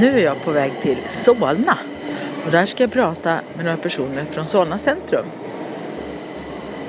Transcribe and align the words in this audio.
Nu 0.00 0.18
är 0.18 0.24
jag 0.24 0.42
på 0.42 0.50
väg 0.50 0.72
till 0.82 0.98
Solna 1.08 1.78
och 2.44 2.50
där 2.50 2.66
ska 2.66 2.82
jag 2.82 2.92
prata 2.92 3.40
med 3.54 3.64
några 3.64 3.76
personer 3.76 4.24
från 4.24 4.46
Solna 4.46 4.78
centrum. 4.78 5.24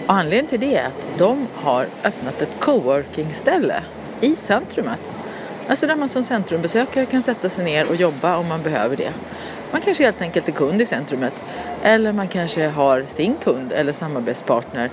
Och 0.08 0.14
anledningen 0.14 0.48
till 0.48 0.60
det 0.60 0.76
är 0.76 0.88
att 0.88 1.18
de 1.18 1.48
har 1.56 1.88
öppnat 2.04 2.42
ett 2.42 2.60
coworking-ställe 2.60 3.84
i 4.22 4.36
centrumet. 4.36 5.00
Alltså 5.68 5.88
där 5.88 5.96
man 5.96 6.10
som 6.10 6.24
centrumbesökare 6.24 7.06
kan 7.06 7.24
sätta 7.24 7.50
sig 7.50 7.66
ner 7.66 7.90
och 7.90 7.96
jobba 7.96 8.38
om 8.38 8.48
man 8.48 8.62
behöver 8.62 8.96
det. 8.96 9.14
Man 9.72 9.82
kanske 9.82 10.04
helt 10.04 10.22
enkelt 10.22 10.48
är 10.48 10.52
kund 10.52 10.82
i 10.82 10.86
centrumet 10.86 11.34
eller 11.84 12.12
man 12.12 12.28
kanske 12.28 12.68
har 12.68 13.06
sin 13.10 13.36
kund 13.44 13.74
eller 13.74 13.94
samarbetspartner 13.94 14.90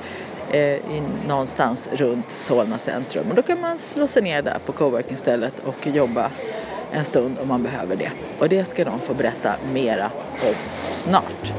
eh, 0.50 0.60
i, 0.60 1.02
någonstans 1.28 1.88
runt 1.92 2.30
Solna 2.30 2.78
centrum. 2.78 3.26
Och 3.30 3.34
då 3.34 3.42
kan 3.42 3.60
man 3.60 3.78
slå 3.78 4.06
sig 4.06 4.22
ner 4.22 4.42
där 4.42 4.58
på 4.66 4.72
coworking-stället 4.72 5.54
och 5.64 5.86
jobba 5.86 6.30
en 6.92 7.04
stund 7.04 7.36
om 7.42 7.48
man 7.48 7.62
behöver 7.62 7.96
det. 7.96 8.10
Och 8.38 8.48
det 8.48 8.64
ska 8.64 8.84
de 8.84 9.00
få 9.00 9.14
berätta 9.14 9.54
mera 9.72 10.10
om 10.32 10.54
snart. 10.80 11.52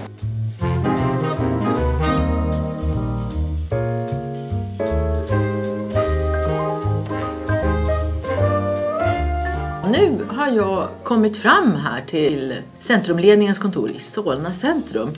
Nu 9.92 10.20
har 10.28 10.50
jag 10.50 10.88
kommit 11.04 11.38
fram 11.38 11.76
här 11.76 12.02
till 12.08 12.56
centrumledningens 12.80 13.60
kontor 13.60 13.92
i 13.92 14.00
Solna 14.00 14.54
centrum. 14.54 15.10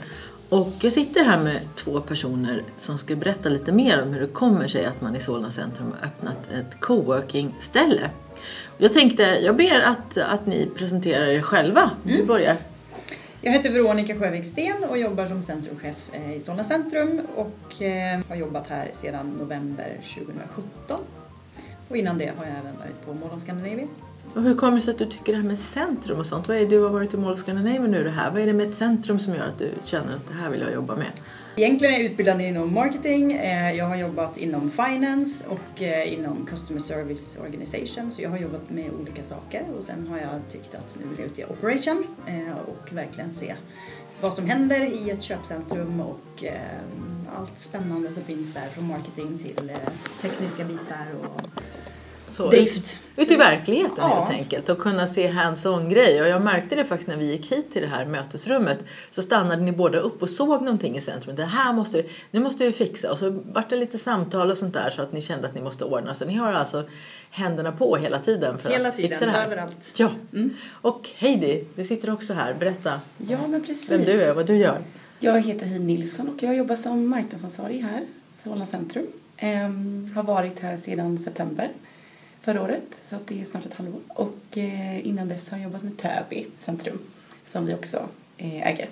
Och 0.48 0.72
jag 0.80 0.92
sitter 0.92 1.24
här 1.24 1.44
med 1.44 1.60
två 1.74 2.00
personer 2.00 2.62
som 2.78 2.98
ska 2.98 3.16
berätta 3.16 3.48
lite 3.48 3.72
mer 3.72 4.02
om 4.02 4.12
hur 4.12 4.20
det 4.20 4.26
kommer 4.26 4.68
sig 4.68 4.84
att 4.86 5.00
man 5.00 5.16
i 5.16 5.20
Solna 5.20 5.50
centrum 5.50 5.94
har 5.98 6.06
öppnat 6.06 6.38
ett 6.52 6.80
coworking-ställe. 6.80 8.10
Jag 8.78 8.92
tänkte, 8.92 9.22
jag 9.22 9.56
ber 9.56 9.80
att, 9.80 10.18
att 10.18 10.46
ni 10.46 10.66
presenterar 10.76 11.26
er 11.26 11.40
själva. 11.42 11.90
Du 12.02 12.14
Mm. 12.14 12.26
börjar. 12.26 12.56
Jag 13.40 13.52
heter 13.52 13.70
Veronica 13.70 14.14
Sjövik 14.18 14.44
Sten 14.44 14.84
och 14.90 14.98
jobbar 14.98 15.26
som 15.26 15.42
centrumchef 15.42 15.96
eh, 16.12 16.32
i 16.36 16.40
Solna 16.40 16.64
centrum 16.64 17.20
och 17.36 17.82
eh, 17.82 18.20
har 18.28 18.36
jobbat 18.36 18.66
här 18.68 18.88
sedan 18.92 19.32
november 19.38 19.96
2017. 20.14 21.00
Och 21.88 21.96
innan 21.96 22.18
det 22.18 22.32
har 22.38 22.44
jag 22.44 22.54
även 22.58 22.78
varit 22.78 23.06
på 23.06 23.14
Mall 23.14 23.36
of 23.36 23.42
Scandinavia. 23.42 23.86
Och 24.34 24.42
hur 24.42 24.54
kommer 24.54 24.76
det 24.76 24.82
sig 24.82 24.90
att 24.92 24.98
du 24.98 25.06
tycker 25.06 25.32
det 25.32 25.38
här 25.38 25.48
med 25.48 25.58
centrum 25.58 26.18
och 26.18 26.26
sånt? 26.26 26.48
Vad 26.48 26.56
är 26.56 26.60
det, 26.60 26.66
du 26.66 26.82
har 26.82 26.90
varit 26.90 27.14
i 27.14 27.16
Mall 27.16 27.32
of 27.32 27.38
Scandinavia 27.38 27.80
nu 27.80 28.04
det 28.04 28.10
här. 28.10 28.30
Vad 28.30 28.42
är 28.42 28.46
det 28.46 28.52
med 28.52 28.68
ett 28.68 28.74
centrum 28.74 29.18
som 29.18 29.34
gör 29.34 29.46
att 29.46 29.58
du 29.58 29.70
känner 29.84 30.14
att 30.14 30.28
det 30.28 30.34
här 30.34 30.50
vill 30.50 30.60
jag 30.60 30.72
jobba 30.72 30.96
med? 30.96 31.06
Egentligen 31.56 31.94
är 31.94 31.98
jag 31.98 32.10
utbildad 32.10 32.40
inom 32.40 32.74
marketing, 32.74 33.32
eh, 33.32 33.72
jag 33.72 33.84
har 33.84 33.96
jobbat 33.96 34.38
inom 34.38 34.70
finance 34.70 35.48
och 35.48 35.82
eh, 35.82 36.12
inom 36.12 36.46
customer 36.46 36.80
service 36.80 37.38
organization. 37.42 38.10
Så 38.10 38.22
jag 38.22 38.30
har 38.30 38.38
jobbat 38.38 38.70
med 38.70 38.90
olika 39.00 39.24
saker 39.24 39.64
och 39.78 39.84
sen 39.84 40.06
har 40.06 40.18
jag 40.18 40.40
tyckt 40.52 40.74
att 40.74 40.96
nu 41.00 41.08
vill 41.08 41.18
jag 41.18 41.26
ut 41.26 41.38
i 41.38 41.44
operation 41.44 42.04
eh, 42.26 42.56
och 42.58 42.92
verkligen 42.92 43.32
se 43.32 43.54
vad 44.20 44.34
som 44.34 44.46
händer 44.46 44.80
i 44.80 45.10
ett 45.10 45.22
köpcentrum 45.22 46.00
och 46.00 46.44
allt 47.36 47.60
spännande 47.60 48.12
som 48.12 48.22
finns 48.22 48.54
där 48.54 48.66
från 48.66 48.88
marketing 48.88 49.38
till 49.38 49.72
tekniska 50.22 50.64
bitar 50.64 51.06
och 51.20 51.40
så, 52.32 52.50
drift. 52.50 52.98
Ut 53.16 53.30
i 53.30 53.36
verkligheten 53.36 53.94
Ja. 53.98 54.06
helt 54.24 54.30
enkelt 54.40 54.68
och 54.68 54.78
kunna 54.78 55.06
se 55.06 55.26
hands-on 55.28 55.88
grejer. 55.88 56.22
Och 56.22 56.28
jag 56.28 56.42
märkte 56.42 56.76
det 56.76 56.84
faktiskt 56.84 57.08
när 57.08 57.16
vi 57.16 57.24
gick 57.30 57.52
hit 57.52 57.72
till 57.72 57.82
det 57.82 57.88
här 57.88 58.06
mötesrummet. 58.06 58.78
Så 59.10 59.22
stannade 59.22 59.62
ni 59.62 59.72
båda 59.72 59.98
upp 59.98 60.22
och 60.22 60.30
såg 60.30 60.62
någonting 60.62 60.96
i 60.96 61.00
centrum. 61.00 61.36
Det 61.36 61.44
här 61.44 61.72
måste 61.72 61.96
vi, 62.02 62.08
nu 62.30 62.40
måste 62.40 62.64
vi 62.64 62.72
fixa. 62.72 63.12
Och 63.12 63.18
så 63.18 63.30
vart 63.52 63.70
det 63.70 63.76
lite 63.76 63.98
samtal 63.98 64.50
och 64.50 64.58
sånt 64.58 64.74
där 64.74 64.90
så 64.90 65.02
att 65.02 65.12
ni 65.12 65.22
kände 65.22 65.48
att 65.48 65.54
ni 65.54 65.62
måste 65.62 65.84
ordna. 65.84 66.14
Så 66.14 66.24
ni 66.24 66.34
har 66.34 66.52
alltså 66.52 66.84
händerna 67.30 67.72
på 67.72 67.96
hela 67.96 68.18
tiden 68.18 68.58
för 68.58 68.70
Hela 68.70 68.88
att 68.88 68.96
fixa 68.96 69.18
tiden, 69.18 69.32
det 69.34 69.38
här. 69.40 69.46
överallt. 69.46 69.90
Ja. 69.96 70.10
Mm. 70.32 70.50
Och 70.72 71.08
Heidi, 71.16 71.64
du 71.76 71.84
sitter 71.84 72.10
också 72.12 72.32
här. 72.32 72.54
Berätta 72.54 73.00
Ja, 73.18 73.38
men 73.48 73.60
precis. 73.60 73.90
vem 73.90 74.04
du 74.04 74.22
är 74.22 74.30
och 74.30 74.36
vad 74.36 74.46
du 74.46 74.56
gör. 74.56 74.78
Jag 75.18 75.40
heter 75.40 75.66
Heidi 75.66 75.84
Nilsson 75.84 76.28
och 76.28 76.42
jag 76.42 76.56
jobbar 76.56 76.76
som 76.76 77.06
marknadsansvarig 77.08 77.80
här, 77.80 78.00
Solna 78.38 78.66
centrum. 78.66 79.06
Ehm, 79.36 80.10
har 80.14 80.22
varit 80.22 80.60
här 80.60 80.76
sedan 80.76 81.18
september 81.18 81.68
förra 82.42 82.62
året, 82.62 83.00
så 83.02 83.16
att 83.16 83.26
det 83.26 83.40
är 83.40 83.44
snart 83.44 83.66
ett 83.66 83.74
halvår. 83.74 84.00
Och 84.08 84.58
eh, 84.58 85.06
innan 85.06 85.28
dess 85.28 85.50
har 85.50 85.58
jag 85.58 85.64
jobbat 85.64 85.82
med 85.82 85.98
Täby 85.98 86.46
centrum, 86.58 86.98
som 87.44 87.66
vi 87.66 87.74
också 87.74 88.08
eh, 88.36 88.66
äger. 88.68 88.88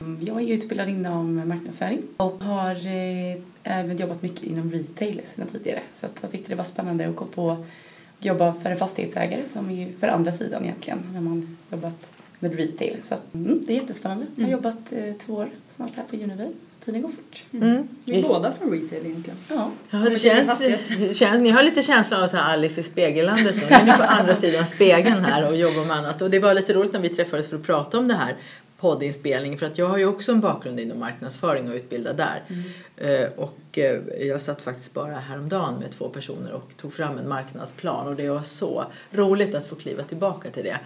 Mm, 0.00 0.18
Jag 0.26 0.42
är 0.42 0.54
utbildad 0.54 0.88
inom 0.88 1.48
marknadsföring 1.48 2.02
och 2.16 2.32
har 2.44 2.74
eh, 2.86 3.36
även 3.62 3.96
jobbat 3.96 4.22
mycket 4.22 4.42
inom 4.42 4.72
retail 4.72 5.20
sedan 5.24 5.46
tidigare. 5.46 5.80
Så 5.92 6.06
att 6.06 6.18
jag 6.20 6.30
tyckte 6.30 6.48
det 6.48 6.54
var 6.54 6.64
spännande 6.64 7.08
att 7.08 7.16
gå 7.16 7.24
på 7.24 7.44
och 7.46 8.24
jobba 8.24 8.54
för 8.54 8.70
en 8.70 8.76
fastighetsägare 8.76 9.46
som 9.46 9.70
är 9.70 9.92
för 10.00 10.08
andra 10.08 10.32
sidan 10.32 10.64
egentligen 10.64 10.98
när 11.12 11.20
man 11.20 11.56
jobbat 11.72 12.12
med 12.38 12.56
retail. 12.56 12.96
Så 13.02 13.14
att, 13.14 13.34
mm, 13.34 13.62
det 13.66 13.72
är 13.72 13.76
jättespännande. 13.80 14.26
Jag 14.36 14.44
har 14.44 14.52
jobbat 14.52 14.92
eh, 14.92 15.14
två 15.14 15.34
år 15.34 15.48
snart 15.68 15.94
här 15.96 16.04
på 16.10 16.16
Unibail. 16.16 16.52
Tiden 16.84 17.02
går 17.02 17.08
fort. 17.08 17.44
Mm. 17.52 17.88
Vi 18.04 18.18
är 18.18 18.28
båda 18.28 18.52
från 18.52 18.70
retail 18.70 19.06
egentligen. 19.06 19.38
Ja. 19.48 19.70
Ja, 19.90 19.98
det 19.98 20.18
känns, 20.18 20.58
det 20.98 21.16
känns, 21.16 21.40
ni 21.40 21.50
har 21.50 21.62
lite 21.62 21.82
känslan 21.82 22.22
av 22.22 22.28
så 22.28 22.36
här 22.36 22.52
Alice 22.52 22.80
i 22.80 22.84
spegellandet 22.84 23.56
nu. 23.56 23.62
Nu 23.70 23.76
är 23.76 23.84
ni 23.84 23.92
på 23.92 24.02
andra 24.02 24.34
sidan 24.34 24.66
spegeln 24.66 25.24
här 25.24 25.48
och 25.48 25.56
jobbar 25.56 25.84
med 25.84 25.96
annat. 25.96 26.22
Och 26.22 26.30
det 26.30 26.38
var 26.38 26.54
lite 26.54 26.72
roligt 26.72 26.92
när 26.92 27.00
vi 27.00 27.08
träffades 27.08 27.48
för 27.48 27.56
att 27.56 27.62
prata 27.62 27.98
om 27.98 28.08
det 28.08 28.14
här 28.14 28.36
poddinspelningen. 28.78 29.58
För 29.58 29.66
att 29.66 29.78
jag 29.78 29.86
har 29.86 29.98
ju 29.98 30.06
också 30.06 30.32
en 30.32 30.40
bakgrund 30.40 30.80
inom 30.80 30.98
marknadsföring 30.98 31.68
och 31.68 31.74
utbildad 31.74 32.16
där. 32.16 32.42
Eh, 32.96 33.28
och 33.36 33.78
eh, 33.78 34.26
jag 34.26 34.42
satt 34.42 34.62
faktiskt 34.62 34.94
bara 34.94 35.14
häromdagen 35.14 35.74
med 35.74 35.90
två 35.90 36.08
personer 36.08 36.52
och 36.52 36.70
tog 36.76 36.92
fram 36.92 37.18
en 37.18 37.28
marknadsplan. 37.28 38.06
Och 38.06 38.16
det 38.16 38.28
var 38.28 38.42
så 38.42 38.84
roligt 39.10 39.54
att 39.54 39.66
få 39.66 39.74
kliva 39.74 40.02
tillbaka 40.02 40.50
till 40.50 40.64
det. 40.64 40.78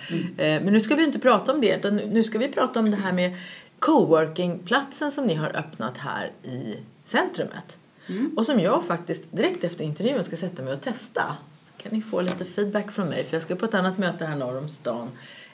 Eh, 0.45 0.63
men 0.63 0.73
nu 0.73 0.81
ska 0.81 0.95
vi 0.95 1.05
inte 1.05 1.19
prata 1.19 1.53
om 1.53 1.61
det 1.61 1.77
utan 1.77 1.97
nu 1.97 2.25
ska 2.25 2.39
vi 2.39 2.49
prata 2.49 2.81
om 2.81 2.91
det 2.91 2.97
här 2.97 3.13
med 3.13 3.37
coworkingplatsen 3.83 5.13
som 5.13 5.25
ni 5.25 5.35
har 5.35 5.57
öppnat 5.57 5.99
här 5.99 6.33
i 6.43 6.77
centrumet. 7.05 7.77
Och 8.37 8.47
som 8.47 8.61
jag 8.61 8.85
faktiskt 8.85 9.23
direkt 9.31 9.65
efter 9.65 9.85
intervjun 9.85 10.25
ska 10.25 10.37
sätta 10.37 10.63
mig 10.63 10.73
och 10.73 10.81
testa. 10.81 11.37
Så 11.65 11.83
kan 11.83 11.93
ni 11.93 12.03
få 12.03 12.21
lite 12.21 12.45
feedback 12.45 12.91
från 12.93 13.09
mig 13.09 13.25
för 13.25 13.37
jag 13.37 13.43
ska 13.43 13.57
på 13.57 13.65
ett 13.65 13.75
annat 13.75 13.99
möte 13.99 14.25
här 14.25 14.37
norr 14.37 14.59
om 14.59 14.69
stan 14.69 15.09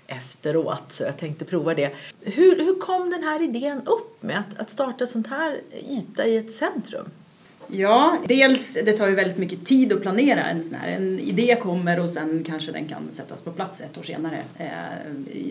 efteråt 0.06 0.92
så 0.92 1.02
jag 1.02 1.16
tänkte 1.16 1.44
prova 1.44 1.74
det. 1.74 1.94
Hur, 2.20 2.56
hur 2.56 2.80
kom 2.80 3.10
den 3.10 3.22
här 3.22 3.42
idén 3.42 3.82
upp 3.86 4.22
med 4.22 4.38
att, 4.38 4.60
att 4.60 4.70
starta 4.70 5.06
sånt 5.06 5.26
här 5.26 5.60
yta 5.90 6.26
i 6.26 6.36
ett 6.36 6.52
centrum? 6.52 7.10
Ja, 7.70 8.18
dels 8.26 8.78
det 8.84 8.92
tar 8.92 9.08
ju 9.08 9.14
väldigt 9.14 9.38
mycket 9.38 9.66
tid 9.66 9.92
att 9.92 10.02
planera 10.02 10.44
en 10.44 10.64
sån 10.64 10.74
här. 10.74 10.88
En 10.88 11.20
idé 11.20 11.56
kommer 11.62 12.00
och 12.00 12.10
sen 12.10 12.44
kanske 12.46 12.72
den 12.72 12.88
kan 12.88 13.02
sättas 13.10 13.42
på 13.42 13.52
plats 13.52 13.80
ett 13.80 13.98
år 13.98 14.02
senare 14.02 14.42
eh, 14.58 14.66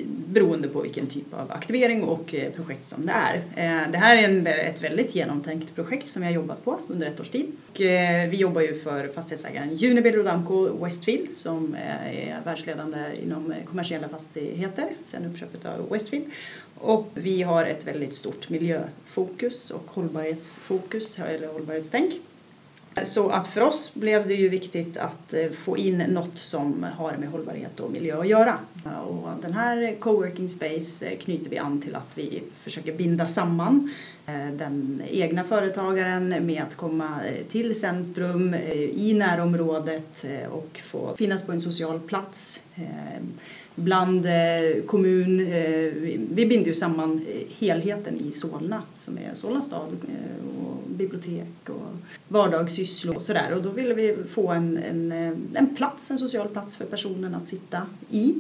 beroende 0.06 0.68
på 0.68 0.82
vilken 0.82 1.08
typ 1.08 1.34
av 1.34 1.52
aktivering 1.52 2.04
och 2.04 2.36
eh, 2.36 2.52
projekt 2.52 2.88
som 2.88 3.06
det 3.06 3.12
är. 3.12 3.36
Eh, 3.36 3.92
det 3.92 3.98
här 3.98 4.18
är 4.18 4.24
en, 4.24 4.48
ett 4.48 4.84
väldigt 4.84 5.16
genomtänkt 5.16 5.76
projekt 5.76 6.10
som 6.10 6.22
vi 6.22 6.28
har 6.28 6.34
jobbat 6.34 6.66
på 6.66 6.80
under 6.88 7.08
ett 7.08 7.20
års 7.20 7.30
tid. 7.30 7.52
Och, 7.70 7.82
eh, 7.82 8.30
vi 8.30 8.38
jobbar 8.38 8.62
ju 8.62 8.76
för 8.76 9.08
fastighetsägaren 9.08 9.70
Unibail 9.70 10.16
Rodamco 10.16 10.84
Westfield 10.84 11.38
som 11.38 11.76
eh, 11.76 12.30
är 12.30 12.42
världsledande 12.46 13.00
inom 13.24 13.52
eh, 13.52 13.58
kommersiella 13.66 14.10
fastigheter 14.10 14.90
sen 15.04 15.26
uppköpet 15.26 15.66
av 15.66 15.90
Westfield. 15.90 16.26
Och 16.80 17.10
vi 17.14 17.44
har 17.44 17.66
ett 17.66 17.88
väldigt 17.88 18.16
stort 18.16 18.50
miljöfokus 18.50 19.70
och 19.72 19.84
hållbarhetsfokus, 19.88 21.20
eller 21.20 21.48
hållbarhetstänk. 21.48 22.07
Så 23.04 23.30
att 23.30 23.48
för 23.48 23.62
oss 23.62 23.94
blev 23.94 24.28
det 24.28 24.34
ju 24.34 24.50
viktigt 24.50 24.98
att 24.98 25.34
eh, 25.34 25.52
få 25.52 25.78
in 25.78 25.98
något 25.98 26.40
som 26.40 26.86
har 26.98 27.18
med 27.18 27.30
hållbarhet 27.30 27.80
och 27.80 27.92
miljö 27.92 28.20
att 28.20 28.28
göra. 28.28 28.58
Och 29.08 29.30
den 29.42 29.54
här 29.54 29.96
coworking 30.00 30.50
space 30.50 31.06
eh, 31.06 31.18
knyter 31.18 31.50
vi 31.50 31.58
an 31.58 31.82
till 31.82 31.96
att 31.96 32.12
vi 32.16 32.44
försöker 32.60 32.94
binda 32.94 33.26
samman 33.26 33.94
eh, 34.26 34.48
den 34.52 35.02
egna 35.10 35.44
företagaren 35.44 36.46
med 36.46 36.64
att 36.64 36.76
komma 36.76 37.20
till 37.52 37.80
centrum 37.80 38.54
i 38.94 39.14
närområdet 39.14 40.26
och 40.50 40.82
få 40.84 41.16
finnas 41.18 41.46
på 41.46 41.52
en 41.52 41.62
social 41.62 42.00
plats 42.00 42.62
bland 43.82 44.26
eh, 44.26 44.84
kommun. 44.86 45.40
eh, 45.40 45.48
vi- 45.94 46.20
Vi 46.32 46.46
binder 46.46 46.68
ju 46.68 46.74
samman 46.74 47.22
eh, 47.30 47.42
helheten 47.60 48.18
i 48.30 48.32
Solna 48.32 48.82
som 48.96 49.18
är 49.18 49.34
Solna 49.34 49.62
stad 49.62 49.90
eh, 50.08 50.66
och 50.68 50.84
bibliotek 50.90 51.48
och 51.70 51.92
vardagssysslor 52.28 53.16
och 53.16 53.24
sådär. 53.24 53.54
Och 53.54 53.62
då 53.64 53.70
ville 53.70 53.94
vi 53.94 54.16
få 54.30 54.48
en, 54.48 54.78
en, 54.78 55.12
eh, 55.12 55.34
en 55.54 55.76
plats, 55.76 56.12
en 56.12 56.18
social 56.18 56.48
plats 56.48 56.76
för 56.76 56.86
personen 56.86 57.36
att 57.36 57.48
sitta 57.48 57.82
i 58.10 58.34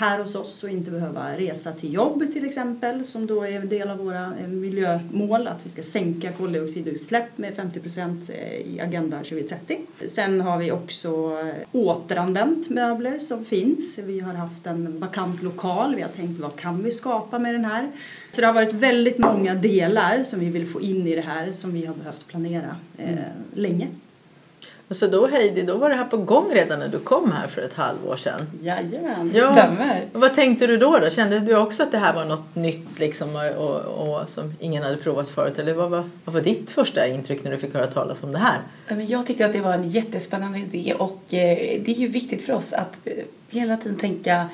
här 0.00 0.18
hos 0.18 0.34
oss 0.34 0.64
och 0.64 0.70
inte 0.70 0.90
behöva 0.90 1.36
resa 1.36 1.72
till 1.72 1.94
jobb 1.94 2.24
till 2.32 2.44
exempel 2.44 3.04
som 3.04 3.26
då 3.26 3.42
är 3.42 3.52
en 3.52 3.68
del 3.68 3.90
av 3.90 3.98
våra 3.98 4.24
eh, 4.24 4.48
miljömål 4.48 5.46
att 5.46 5.60
vi 5.62 5.70
ska 5.70 5.82
sänka 5.82 6.32
koldioxidutsläpp 6.32 7.38
med 7.38 7.54
50 7.54 7.80
procent 7.80 8.30
eh, 8.30 8.54
i 8.54 8.80
Agenda 8.80 9.16
2030. 9.16 9.80
Sen 10.06 10.40
har 10.40 10.58
vi 10.58 10.72
också 10.72 11.36
återanvänt 11.72 12.70
möbler 12.70 13.18
som 13.18 13.44
finns. 13.44 13.98
Vi 13.98 14.20
har 14.20 14.34
haft 14.34 14.66
en 14.66 15.00
vakant 15.00 15.42
lokal. 15.42 15.94
Vi 15.94 16.02
har 16.02 16.08
tänkt 16.08 16.40
vad 16.40 16.56
kan 16.56 16.82
vi 16.82 16.90
skapa 16.90 17.38
med 17.38 17.54
den 17.54 17.64
här? 17.64 17.90
Så 18.30 18.40
det 18.40 18.46
har 18.46 18.54
varit 18.54 18.72
väldigt 18.72 19.18
många 19.18 19.54
delar 19.54 20.24
som 20.24 20.40
vi 20.40 20.50
vill 20.50 20.66
få 20.66 20.80
in 20.80 21.06
i 21.06 21.14
det 21.14 21.20
här 21.20 21.52
som 21.52 21.72
vi 21.72 21.86
har 21.86 21.94
behövt 21.94 22.26
planera 22.26 22.76
eh, 22.98 23.14
länge. 23.54 23.88
Så 24.90 25.06
då 25.06 25.26
Heidi, 25.26 25.62
då 25.62 25.76
var 25.76 25.90
det 25.90 25.94
här 25.96 26.04
på 26.04 26.16
gång 26.16 26.50
redan 26.54 26.78
när 26.78 26.88
du 26.88 26.98
kom 26.98 27.32
här 27.32 27.46
för 27.48 27.62
ett 27.62 27.74
halvår 27.74 28.16
sedan? 28.16 28.40
Jajamän, 28.62 29.30
Ja. 29.34 29.46
det 29.46 29.52
stämmer. 29.52 30.06
Och 30.12 30.20
vad 30.20 30.34
tänkte 30.34 30.66
du 30.66 30.76
då, 30.76 30.98
då? 30.98 31.10
Kände 31.10 31.40
du 31.40 31.56
också 31.56 31.82
att 31.82 31.92
det 31.92 31.98
här 31.98 32.14
var 32.14 32.24
något 32.24 32.54
nytt 32.54 32.98
liksom, 32.98 33.36
och, 33.36 33.68
och, 33.70 34.20
och 34.22 34.28
som 34.30 34.54
ingen 34.60 34.82
hade 34.82 34.96
provat 34.96 35.28
förut? 35.28 35.58
Eller 35.58 35.74
vad 35.74 35.90
var, 35.90 36.04
vad 36.24 36.34
var 36.34 36.40
ditt 36.42 36.70
första 36.70 37.06
intryck 37.06 37.44
när 37.44 37.50
du 37.50 37.58
fick 37.58 37.74
höra 37.74 37.86
talas 37.86 38.22
om 38.22 38.32
det 38.32 38.38
här? 38.38 38.58
Ja, 38.88 38.96
Jag 39.00 39.26
tyckte 39.26 39.46
att 39.46 39.52
det 39.52 39.60
var 39.60 39.72
en 39.74 39.90
jättespännande 39.90 40.58
idé 40.58 40.94
och 40.98 41.20
eh, 41.34 41.80
det 41.84 41.88
är 41.90 41.94
ju 42.00 42.08
viktigt 42.08 42.42
för 42.42 42.52
oss 42.52 42.72
att 42.72 42.98
eh, 43.04 43.12
hela 43.50 43.76
tiden 43.76 43.98
tänka 43.98 44.46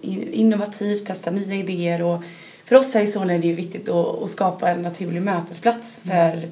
in- 0.00 0.32
innovativt, 0.32 1.06
testa 1.06 1.30
nya 1.30 1.54
idéer 1.54 2.02
och 2.02 2.22
för 2.64 2.76
oss 2.76 2.94
här 2.94 3.02
i 3.02 3.06
Solna 3.06 3.32
är 3.34 3.38
det 3.38 3.46
ju 3.46 3.54
viktigt 3.54 3.88
att, 3.88 4.22
att 4.22 4.30
skapa 4.30 4.68
en 4.70 4.82
naturlig 4.82 5.22
mötesplats 5.22 6.00
för 6.04 6.42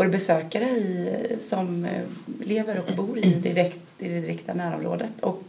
våra 0.00 0.08
besökare 0.08 0.64
i, 0.64 1.18
som 1.40 1.84
eh, 1.84 2.46
lever 2.46 2.82
och 2.86 2.96
bor 2.96 3.18
i, 3.18 3.34
direkt, 3.42 3.78
i 3.98 4.08
det 4.08 4.20
direkta 4.20 4.54
närområdet. 4.54 5.12
Och 5.20 5.42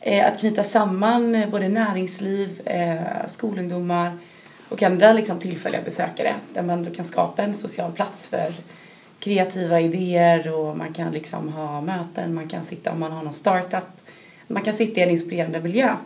eh, 0.00 0.26
att 0.26 0.40
knyta 0.40 0.62
samman 0.62 1.34
eh, 1.34 1.50
både 1.50 1.68
näringsliv, 1.68 2.60
eh, 2.64 3.26
skolungdomar 3.26 4.18
och 4.68 4.82
andra 4.82 5.12
liksom, 5.12 5.38
tillfälliga 5.38 5.82
besökare 5.82 6.34
där 6.54 6.62
man 6.62 6.84
kan 6.84 7.04
skapa 7.04 7.42
en 7.42 7.54
social 7.54 7.92
plats 7.92 8.28
för 8.28 8.54
kreativa 9.18 9.80
idéer 9.80 10.52
och 10.52 10.76
man 10.76 10.92
kan 10.92 11.12
liksom 11.12 11.48
ha 11.48 11.80
möten, 11.80 12.34
man 12.34 12.48
kan 12.48 12.64
sitta 12.64 12.92
om 12.92 13.00
man 13.00 13.12
har 13.12 13.22
någon 13.22 13.32
startup, 13.32 13.86
man 14.46 14.62
kan 14.62 14.74
sitta 14.74 15.00
i 15.00 15.02
en 15.02 15.10
inspirerande 15.10 15.60
miljö. 15.60 15.96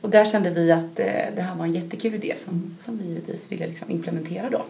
Och 0.00 0.10
där 0.10 0.24
kände 0.24 0.50
vi 0.50 0.72
att 0.72 1.00
eh, 1.00 1.06
det 1.36 1.42
här 1.42 1.54
var 1.56 1.64
en 1.64 1.72
jättekul 1.72 2.14
idé 2.14 2.34
som, 2.36 2.76
som 2.78 2.98
vi 2.98 3.04
givetvis 3.04 3.52
ville 3.52 3.66
liksom 3.66 3.90
implementera 3.90 4.50
då. 4.50 4.64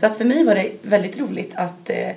Så 0.00 0.06
att 0.06 0.18
för 0.18 0.24
mig 0.24 0.44
var 0.44 0.54
det 0.54 0.72
väldigt 0.82 1.18
roligt 1.18 1.52
att 1.54 1.90
eh, 1.90 2.10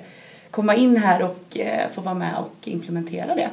komma 0.50 0.74
in 0.74 0.96
här 0.96 1.22
och 1.22 1.58
eh, 1.58 1.90
få 1.90 2.00
vara 2.00 2.14
med 2.14 2.34
och 2.38 2.68
implementera 2.68 3.34
det. 3.34 3.50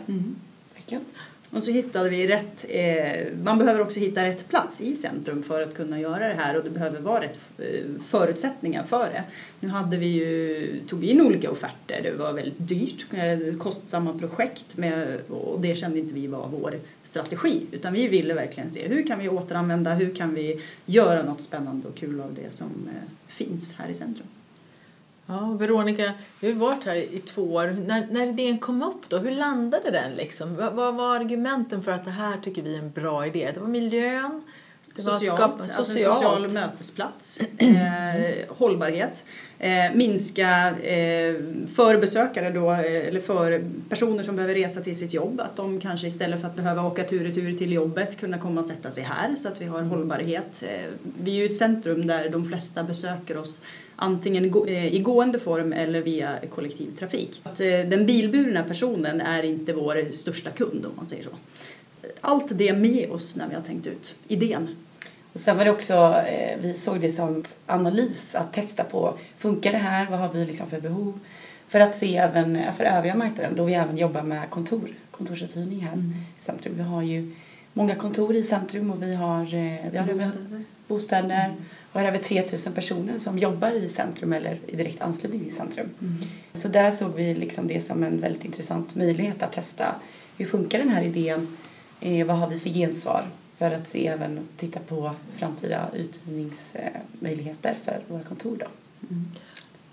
Verkligen. 0.75 1.05
Och 1.53 1.63
så 1.63 1.71
hittade 1.71 2.09
vi 2.09 2.27
rätt, 2.27 2.65
eh, 2.69 3.37
man 3.43 3.57
behöver 3.57 3.81
också 3.81 3.99
hitta 3.99 4.23
rätt 4.23 4.49
plats 4.49 4.81
i 4.81 4.93
centrum 4.95 5.43
för 5.43 5.61
att 5.61 5.75
kunna 5.75 5.99
göra 5.99 6.27
det 6.27 6.33
här 6.33 6.57
och 6.57 6.63
det 6.63 6.69
behöver 6.69 6.99
vara 6.99 7.23
rätt 7.23 7.39
eh, 7.57 7.65
förutsättningar 8.07 8.83
för 8.83 9.09
det. 9.09 9.23
Nu 9.59 9.67
hade 9.67 9.97
vi 9.97 10.05
ju, 10.05 10.79
tog 10.87 10.99
vi 10.99 11.07
in 11.07 11.21
olika 11.21 11.51
offerter, 11.51 12.01
det 12.03 12.11
var 12.11 12.33
väldigt 12.33 12.57
dyrt, 12.57 13.05
kostsamma 13.59 14.19
projekt 14.19 14.77
med, 14.77 15.19
och 15.29 15.61
det 15.61 15.75
kände 15.75 15.99
inte 15.99 16.13
vi 16.13 16.27
var 16.27 16.47
vår 16.47 16.75
strategi 17.01 17.61
utan 17.71 17.93
vi 17.93 18.07
ville 18.07 18.33
verkligen 18.33 18.69
se 18.69 18.87
hur 18.87 19.07
kan 19.07 19.19
vi 19.19 19.29
återanvända, 19.29 19.93
hur 19.93 20.15
kan 20.15 20.33
vi 20.33 20.61
göra 20.85 21.23
något 21.23 21.41
spännande 21.41 21.87
och 21.87 21.95
kul 21.95 22.21
av 22.21 22.33
det 22.33 22.53
som 22.53 22.67
eh, 22.67 23.09
finns 23.27 23.75
här 23.77 23.89
i 23.89 23.93
centrum. 23.93 24.27
Ja, 25.25 25.55
Veronica, 25.59 26.13
du 26.39 26.53
har 26.53 26.59
varit 26.59 26.83
här 26.85 26.95
i 26.95 27.21
två 27.25 27.41
år. 27.53 27.75
När, 27.87 28.07
när 28.11 28.27
idén 28.27 28.57
kom 28.57 28.83
upp 28.83 29.09
då, 29.09 29.17
hur 29.17 29.31
landade 29.31 29.91
den 29.91 30.13
liksom? 30.13 30.55
Vad, 30.55 30.73
vad 30.73 30.95
var 30.95 31.15
argumenten 31.15 31.83
för 31.83 31.91
att 31.91 32.05
det 32.05 32.11
här 32.11 32.37
tycker 32.43 32.61
vi 32.61 32.75
är 32.75 32.79
en 32.79 32.91
bra 32.91 33.27
idé? 33.27 33.51
Det 33.53 33.59
var 33.59 33.67
miljön, 33.67 34.41
det 34.95 35.03
var 35.05 35.11
Socialt, 35.11 35.39
skapa, 35.39 35.63
alltså 35.63 35.77
en 35.77 35.85
socialt. 35.85 36.13
social 36.13 36.51
mötesplats, 36.51 37.41
eh, 37.57 37.69
hållbarhet, 38.47 39.23
eh, 39.59 39.93
minska 39.93 40.69
eh, 40.69 41.35
för 41.75 41.97
besökare 41.97 42.49
då, 42.49 42.71
eh, 42.71 42.79
eller 43.07 43.21
för 43.21 43.63
personer 43.89 44.23
som 44.23 44.35
behöver 44.35 44.55
resa 44.55 44.81
till 44.81 44.97
sitt 44.97 45.13
jobb, 45.13 45.39
att 45.41 45.55
de 45.55 45.79
kanske 45.79 46.07
istället 46.07 46.41
för 46.41 46.47
att 46.47 46.55
behöva 46.55 46.83
åka 46.83 47.03
tur 47.03 47.29
och 47.29 47.35
tur 47.35 47.57
till 47.57 47.71
jobbet 47.71 48.19
kunna 48.19 48.37
komma 48.37 48.59
och 48.61 48.65
sätta 48.65 48.91
sig 48.91 49.03
här 49.03 49.35
så 49.35 49.47
att 49.47 49.61
vi 49.61 49.65
har 49.65 49.79
en 49.79 49.87
hållbarhet. 49.87 50.63
Eh, 50.63 50.91
vi 51.21 51.31
är 51.31 51.35
ju 51.35 51.45
ett 51.45 51.57
centrum 51.57 52.07
där 52.07 52.29
de 52.29 52.45
flesta 52.45 52.83
besöker 52.83 53.37
oss 53.37 53.61
antingen 53.95 54.67
eh, 54.67 54.95
i 54.95 54.99
gående 54.99 55.39
form 55.39 55.73
eller 55.73 56.01
via 56.01 56.39
kollektivtrafik. 56.49 57.41
Att, 57.43 57.59
eh, 57.59 57.67
den 57.67 58.05
bilburna 58.05 58.63
personen 58.63 59.21
är 59.21 59.43
inte 59.43 59.73
vår 59.73 60.11
största 60.11 60.49
kund 60.49 60.85
om 60.85 60.91
man 60.95 61.05
säger 61.05 61.23
så. 61.23 61.29
Allt 62.21 62.45
det 62.49 62.73
med 62.73 63.11
oss 63.11 63.35
när 63.35 63.47
vi 63.47 63.55
har 63.55 63.61
tänkt 63.61 63.87
ut 63.87 64.15
idén. 64.27 64.75
Och 65.33 65.39
sen 65.39 65.57
var 65.57 65.65
det 65.65 65.71
också, 65.71 65.93
eh, 66.27 66.57
vi 66.61 66.73
såg 66.73 67.01
det 67.01 67.09
som 67.09 67.43
analys 67.65 68.35
att 68.35 68.53
testa 68.53 68.83
på, 68.83 69.17
funkar 69.37 69.71
det 69.71 69.77
här, 69.77 70.07
vad 70.09 70.19
har 70.19 70.33
vi 70.33 70.45
liksom 70.45 70.69
för 70.69 70.81
behov? 70.81 71.19
För 71.67 71.79
att 71.79 71.95
se 71.95 72.17
även 72.17 72.73
för 72.77 72.83
övriga 72.83 73.15
marknaden 73.15 73.55
då 73.55 73.63
vi 73.63 73.73
även 73.73 73.97
jobbar 73.97 74.21
med 74.23 74.49
kontor, 74.49 74.89
kontorsuthyrning 75.11 75.79
här 75.79 75.97
i 75.97 76.41
centrum. 76.41 76.73
Vi 76.77 76.83
har 76.83 77.01
ju 77.01 77.31
många 77.73 77.95
kontor 77.95 78.35
i 78.35 78.43
centrum 78.43 78.91
och 78.91 79.03
vi 79.03 79.15
har, 79.15 79.41
eh, 79.41 79.91
vi 79.91 79.97
har 79.97 80.05
Bostäder. 80.13 80.63
bostäder. 80.87 81.53
Och 81.91 81.99
har 81.99 82.07
över 82.07 82.19
3000 82.19 82.73
personer 82.73 83.19
som 83.19 83.37
jobbar 83.37 83.71
i 83.71 83.89
centrum 83.89 84.33
eller 84.33 84.57
i 84.67 84.75
direkt 84.75 85.01
anslutning 85.01 85.43
till 85.43 85.55
centrum. 85.55 85.89
Så 86.53 86.67
där 86.67 86.91
såg 86.91 87.15
vi 87.15 87.35
liksom 87.35 87.67
det 87.67 87.81
som 87.81 88.03
en 88.03 88.21
väldigt 88.21 88.45
intressant 88.45 88.95
möjlighet 88.95 89.43
att 89.43 89.51
testa. 89.51 89.95
Hur 90.37 90.45
funkar 90.45 90.79
den 90.79 90.89
här 90.89 91.03
idén, 91.03 91.57
eh, 91.99 92.25
vad 92.27 92.37
har 92.37 92.49
vi 92.49 92.59
för 92.59 92.69
gensvar 92.69 93.25
för 93.57 93.71
att 93.71 93.87
se 93.87 94.07
även 94.07 94.37
och 94.37 94.43
titta 94.57 94.79
på 94.79 95.11
framtida 95.37 95.89
uthyrningsmöjligheter 95.95 97.75
för 97.83 98.01
våra 98.07 98.23
kontor 98.23 98.57
då. 98.59 98.65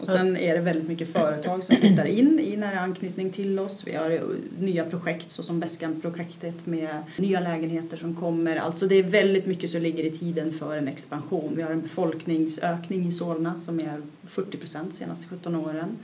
Och 0.01 0.07
sen 0.07 0.37
är 0.37 0.55
det 0.55 0.61
väldigt 0.61 0.89
mycket 0.89 1.13
företag 1.13 1.65
som 1.65 1.77
flyttar 1.77 2.05
in 2.05 2.41
i 2.41 2.57
nära 2.57 2.81
anknytning 2.81 3.31
till 3.31 3.59
oss. 3.59 3.83
Vi 3.87 3.95
har 3.95 4.21
nya 4.59 4.85
projekt 4.85 5.33
såsom 5.33 5.61
Beskan-projektet 5.61 6.67
med 6.67 7.03
nya 7.17 7.41
lägenheter 7.41 7.97
som 7.97 8.17
kommer. 8.17 8.57
Alltså 8.57 8.87
det 8.87 8.95
är 8.95 9.03
väldigt 9.03 9.47
mycket 9.47 9.71
som 9.71 9.83
ligger 9.83 10.05
i 10.05 10.11
tiden 10.11 10.53
för 10.53 10.77
en 10.77 10.89
expansion. 10.89 11.53
Vi 11.57 11.63
har 11.63 11.71
en 11.71 11.81
befolkningsökning 11.81 13.07
i 13.07 13.13
Solna 13.13 13.57
som 13.57 13.81
är 13.81 14.03
40 14.23 14.57
procent 14.57 14.95
senaste 14.95 15.29
17 15.29 15.55
åren. 15.57 15.99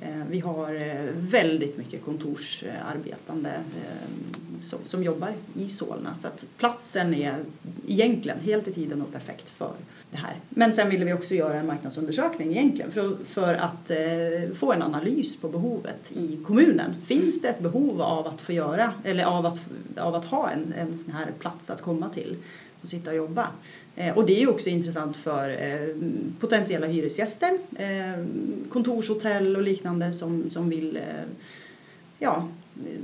Eh, 0.00 0.24
vi 0.30 0.40
har 0.40 0.74
eh, 0.74 1.10
väldigt 1.12 1.78
mycket 1.78 2.04
kontorsarbetande 2.04 3.50
eh, 3.50 4.70
som, 4.84 5.02
jobbar 5.02 5.32
i 5.54 5.68
Solna. 5.68 6.14
Så 6.14 6.28
att 6.28 6.44
platsen 6.58 7.14
är 7.14 7.44
egentligen 7.86 8.40
helt 8.40 8.68
i 8.68 8.72
tiden 8.72 9.02
och 9.02 9.12
perfekt 9.12 9.50
för 9.50 9.72
här. 10.16 10.36
Men 10.48 10.72
sen 10.72 10.90
ville 10.90 11.04
vi 11.04 11.12
också 11.12 11.34
göra 11.34 11.54
en 11.54 11.66
marknadsundersökning 11.66 12.50
egentligen 12.50 12.90
för, 12.90 13.16
för 13.24 13.54
att 13.54 13.90
eh, 13.90 14.54
få 14.54 14.72
en 14.72 14.82
analys 14.82 15.40
på 15.40 15.48
behovet 15.48 16.12
i 16.12 16.38
kommunen. 16.46 16.94
Finns 17.06 17.42
det 17.42 17.48
ett 17.48 17.60
behov 17.60 18.02
av 18.02 18.26
att 18.26 18.40
få 18.40 18.52
göra 18.52 18.92
eller 19.04 19.24
av 19.24 19.46
att, 19.46 19.60
av 19.96 20.14
att 20.14 20.24
ha 20.24 20.50
en, 20.50 20.74
en 20.78 20.98
sån 20.98 21.12
här 21.12 21.26
plats 21.38 21.70
att 21.70 21.82
komma 21.82 22.08
till 22.08 22.36
och 22.82 22.88
sitta 22.88 23.10
och 23.10 23.16
jobba? 23.16 23.48
Eh, 23.96 24.16
och 24.16 24.26
det 24.26 24.36
är 24.36 24.40
ju 24.40 24.48
också 24.48 24.68
intressant 24.68 25.16
för 25.16 25.48
eh, 25.48 25.96
potentiella 26.40 26.86
hyresgäster, 26.86 27.58
eh, 27.76 28.24
kontorshotell 28.68 29.56
och 29.56 29.62
liknande 29.62 30.12
som, 30.12 30.50
som 30.50 30.68
vill 30.68 30.96
eh, 30.96 31.02
ja, 32.18 32.48
eh, 32.76 33.00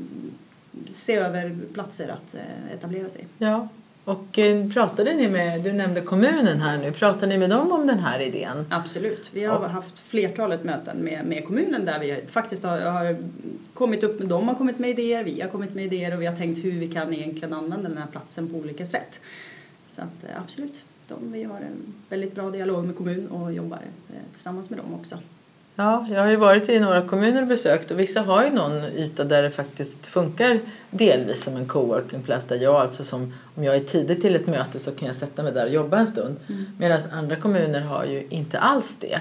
se 0.90 1.14
över 1.14 1.56
platser 1.72 2.08
att 2.08 2.34
eh, 2.34 2.74
etablera 2.74 3.08
sig. 3.08 3.26
Ja. 3.38 3.68
Och 4.04 4.38
eh, 4.38 4.68
pratade 4.68 5.14
ni 5.14 5.28
med, 5.28 5.60
du 5.60 5.72
nämnde 5.72 6.00
kommunen 6.00 6.60
här 6.60 6.78
nu, 6.78 6.92
pratade 6.92 7.26
ni 7.26 7.38
med 7.38 7.50
dem 7.50 7.72
om 7.72 7.86
den 7.86 7.98
här 7.98 8.20
idén? 8.20 8.66
Absolut. 8.70 9.30
Vi 9.32 9.44
har 9.44 9.68
haft 9.68 9.98
flertalet 9.98 10.64
möten 10.64 10.98
med, 10.98 11.26
med 11.26 11.44
kommunen 11.46 11.84
där 11.84 11.98
vi 11.98 12.24
faktiskt 12.30 12.64
har, 12.64 12.80
har 12.80 13.16
kommit 13.74 14.02
upp 14.02 14.18
med, 14.18 14.28
de 14.28 14.48
har 14.48 14.54
kommit 14.54 14.78
med 14.78 14.90
idéer, 14.90 15.24
vi 15.24 15.40
har 15.40 15.48
kommit 15.48 15.74
med 15.74 15.84
idéer 15.84 16.14
och 16.14 16.22
vi 16.22 16.26
har 16.26 16.36
tänkt 16.36 16.64
hur 16.64 16.80
vi 16.80 16.86
kan 16.86 17.14
egentligen 17.14 17.54
använda 17.54 17.88
den 17.88 17.98
här 17.98 18.06
platsen 18.06 18.48
på 18.48 18.56
olika 18.56 18.86
sätt. 18.86 19.20
Så 19.86 20.02
att 20.02 20.24
eh, 20.24 20.42
absolut, 20.42 20.84
de, 21.08 21.32
vi 21.32 21.44
har 21.44 21.56
en 21.56 21.94
väldigt 22.08 22.34
bra 22.34 22.50
dialog 22.50 22.84
med 22.84 22.96
kommun 22.96 23.28
och 23.28 23.52
jobbar 23.52 23.80
eh, 24.10 24.32
tillsammans 24.32 24.70
med 24.70 24.78
dem 24.78 24.94
också. 24.94 25.18
Ja, 25.76 26.06
jag 26.10 26.20
har 26.20 26.30
ju 26.30 26.36
varit 26.36 26.68
i 26.68 26.78
några 26.78 27.02
kommuner 27.02 27.42
och 27.42 27.48
besökt 27.48 27.90
och 27.90 28.00
vissa 28.00 28.22
har 28.22 28.44
ju 28.44 28.50
någon 28.50 28.84
yta 28.84 29.24
där 29.24 29.42
det 29.42 29.50
faktiskt 29.50 30.06
funkar 30.06 30.60
delvis 30.90 31.44
som 31.44 31.56
en 31.56 31.66
coworking 31.66 32.22
plats 32.22 32.46
där 32.46 32.56
jag 32.56 32.74
alltså 32.74 33.04
som 33.04 33.34
om 33.54 33.64
jag 33.64 33.76
är 33.76 33.80
tidigt 33.80 34.20
till 34.20 34.36
ett 34.36 34.46
möte 34.46 34.78
så 34.78 34.90
kan 34.90 35.06
jag 35.06 35.16
sätta 35.16 35.42
mig 35.42 35.52
där 35.52 35.66
och 35.66 35.72
jobba 35.72 35.98
en 35.98 36.06
stund. 36.06 36.36
Medan 36.78 37.00
andra 37.12 37.36
kommuner 37.36 37.80
har 37.80 38.04
ju 38.04 38.26
inte 38.28 38.58
alls 38.58 38.96
det. 39.00 39.20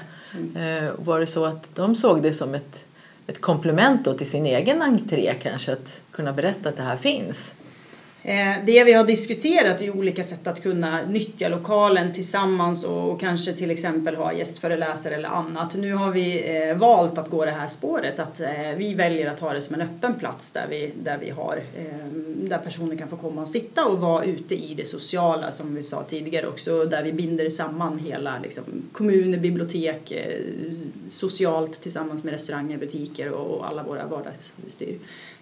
Eh, 0.60 0.90
var 0.98 1.20
det 1.20 1.28
så 1.28 1.46
att 1.46 1.76
de 1.76 1.96
såg 1.96 2.24
det 2.24 2.34
som 2.34 2.56
ett, 2.56 2.86
ett 3.28 3.42
komplement 3.42 4.18
till 4.18 4.30
sin 4.30 4.46
egen 4.46 4.82
entré 4.82 5.34
kanske 5.42 5.74
att 5.74 6.02
kunna 6.12 6.34
berätta 6.34 6.70
att 6.70 6.78
det 6.78 6.84
här 6.84 6.98
finns? 6.98 7.56
Eh, 8.24 8.56
det 8.66 8.84
vi 8.84 8.94
har 8.94 9.04
diskuterat 9.04 9.82
är 9.82 9.98
olika 9.98 10.24
sätt 10.24 10.48
att 10.48 10.64
kunna 10.64 11.06
nyttja 11.06 11.50
lokalen 11.50 12.14
tillsammans 12.14 12.84
och 12.84 13.20
kanske 13.20 13.54
till 13.54 13.72
exempel 13.72 14.16
ha 14.16 14.34
gästföreläsare 14.34 15.16
eller 15.16 15.30
annat. 15.30 15.76
Nu 15.76 15.94
har 15.94 16.12
vi 16.12 16.58
eh, 16.58 16.78
valt 16.78 17.18
att 17.18 17.30
gå 17.30 17.46
det 17.46 17.52
här 17.52 17.68
spåret 17.68 18.20
att 18.20 18.40
eh, 18.40 18.72
vi 18.78 18.94
väljer 18.94 19.30
att 19.30 19.40
ha 19.40 19.54
det 19.54 19.62
som 19.62 19.76
en 19.76 19.82
öppen 19.82 20.14
plats 20.14 20.52
där 20.52 20.68
vi, 20.70 20.94
där 21.04 21.18
vi 21.18 21.30
har 21.30 21.62
ehm, 21.78 22.50
där 22.50 22.58
personer 22.58 22.96
kan 22.96 23.10
få 23.10 23.18
komma 23.18 23.42
och 23.42 23.48
sitta 23.48 23.86
och 23.86 24.00
vara 24.00 24.24
ute 24.24 24.56
i 24.56 24.74
det 24.74 24.86
sociala 24.86 25.52
som 25.52 25.76
vi 25.76 25.84
sa 25.84 26.04
tidigare 26.04 26.48
också 26.48 26.86
där 26.86 27.04
vi 27.04 27.14
binder 27.14 27.50
samman 27.50 28.00
hela 28.00 28.40
liksom, 28.44 28.64
kommuner, 28.92 29.38
bibliotek, 29.38 30.14
socialt 31.12 31.82
tillsammans 31.82 32.24
med 32.24 32.34
restauranger, 32.34 32.78
butiker 32.78 33.32
och 33.32 33.68
alla 33.68 33.84
våra 33.84 34.08
vardagsstyr. 34.08 34.98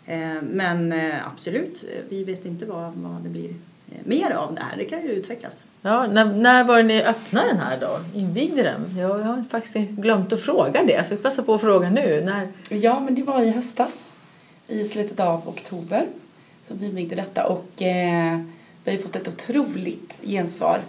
Eh, 0.09 0.41
men 0.41 0.91
eh, 0.91 1.27
absolut, 1.27 1.83
vi 2.09 2.23
vet 2.23 2.45
inte 2.45 2.65
vad, 2.65 2.93
vad 2.93 3.21
det 3.23 3.29
blir 3.29 3.49
eh, 3.49 3.97
mer 4.03 4.31
av 4.31 4.55
det 4.55 4.61
här. 4.61 4.77
Det 4.77 4.85
kan 4.85 5.01
ju 5.01 5.07
utvecklas. 5.07 5.63
Ja, 5.81 6.07
när, 6.07 6.25
när 6.25 6.63
var 6.63 6.77
det 6.77 6.83
ni 6.83 7.03
öppnade 7.03 7.47
den 7.47 7.57
här 7.57 7.79
då? 7.79 8.19
Invigde 8.19 8.63
den? 8.63 8.97
Jag, 8.97 9.19
jag 9.19 9.25
har 9.25 9.43
faktiskt 9.49 9.75
glömt 9.89 10.33
att 10.33 10.41
fråga 10.41 10.83
det, 10.83 11.07
så 11.07 11.13
jag 11.13 11.23
passar 11.23 11.43
på 11.43 11.53
att 11.53 11.61
fråga 11.61 11.89
nu. 11.89 12.21
När... 12.25 12.47
Ja, 12.77 12.99
men 12.99 13.15
det 13.15 13.23
var 13.23 13.41
i 13.41 13.49
höstas, 13.49 14.13
i 14.67 14.85
slutet 14.85 15.19
av 15.19 15.49
oktober, 15.49 16.07
som 16.67 16.77
vi 16.77 16.85
invigde 16.85 17.15
detta. 17.15 17.45
Och 17.45 17.81
eh, 17.81 18.39
vi 18.83 18.91
har 18.91 18.97
fått 18.97 19.15
ett 19.15 19.27
otroligt 19.27 20.19
gensvar 20.23 20.79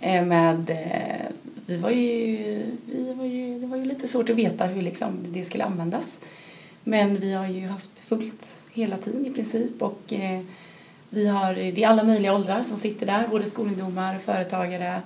eh, 0.00 0.24
med 0.24 0.70
eh, 0.70 1.32
vi 1.66 1.76
var 1.76 1.90
ju, 1.90 2.62
vi 2.86 3.14
var 3.14 3.24
ju, 3.24 3.60
det 3.60 3.66
var 3.66 3.76
ju 3.76 3.84
lite 3.84 4.08
svårt 4.08 4.30
att 4.30 4.36
veta 4.36 4.64
hur 4.64 4.82
liksom 4.82 5.18
det 5.28 5.44
skulle 5.44 5.64
användas. 5.64 6.20
Men 6.84 7.20
vi 7.20 7.32
har 7.32 7.46
ju 7.46 7.66
haft 7.66 8.00
fullt 8.00 8.56
hela 8.72 8.96
tiden 8.96 9.26
i 9.26 9.30
princip 9.30 9.82
och 9.82 10.12
eh, 10.12 10.40
vi 11.10 11.26
har, 11.26 11.54
det 11.54 11.82
är 11.82 11.88
alla 11.88 12.04
möjliga 12.04 12.34
åldrar 12.34 12.62
som 12.62 12.78
sitter 12.78 13.06
där, 13.06 13.28
både 13.28 13.46
skolungdomar 13.46 14.16
och 14.16 14.22
företagare. 14.22 15.02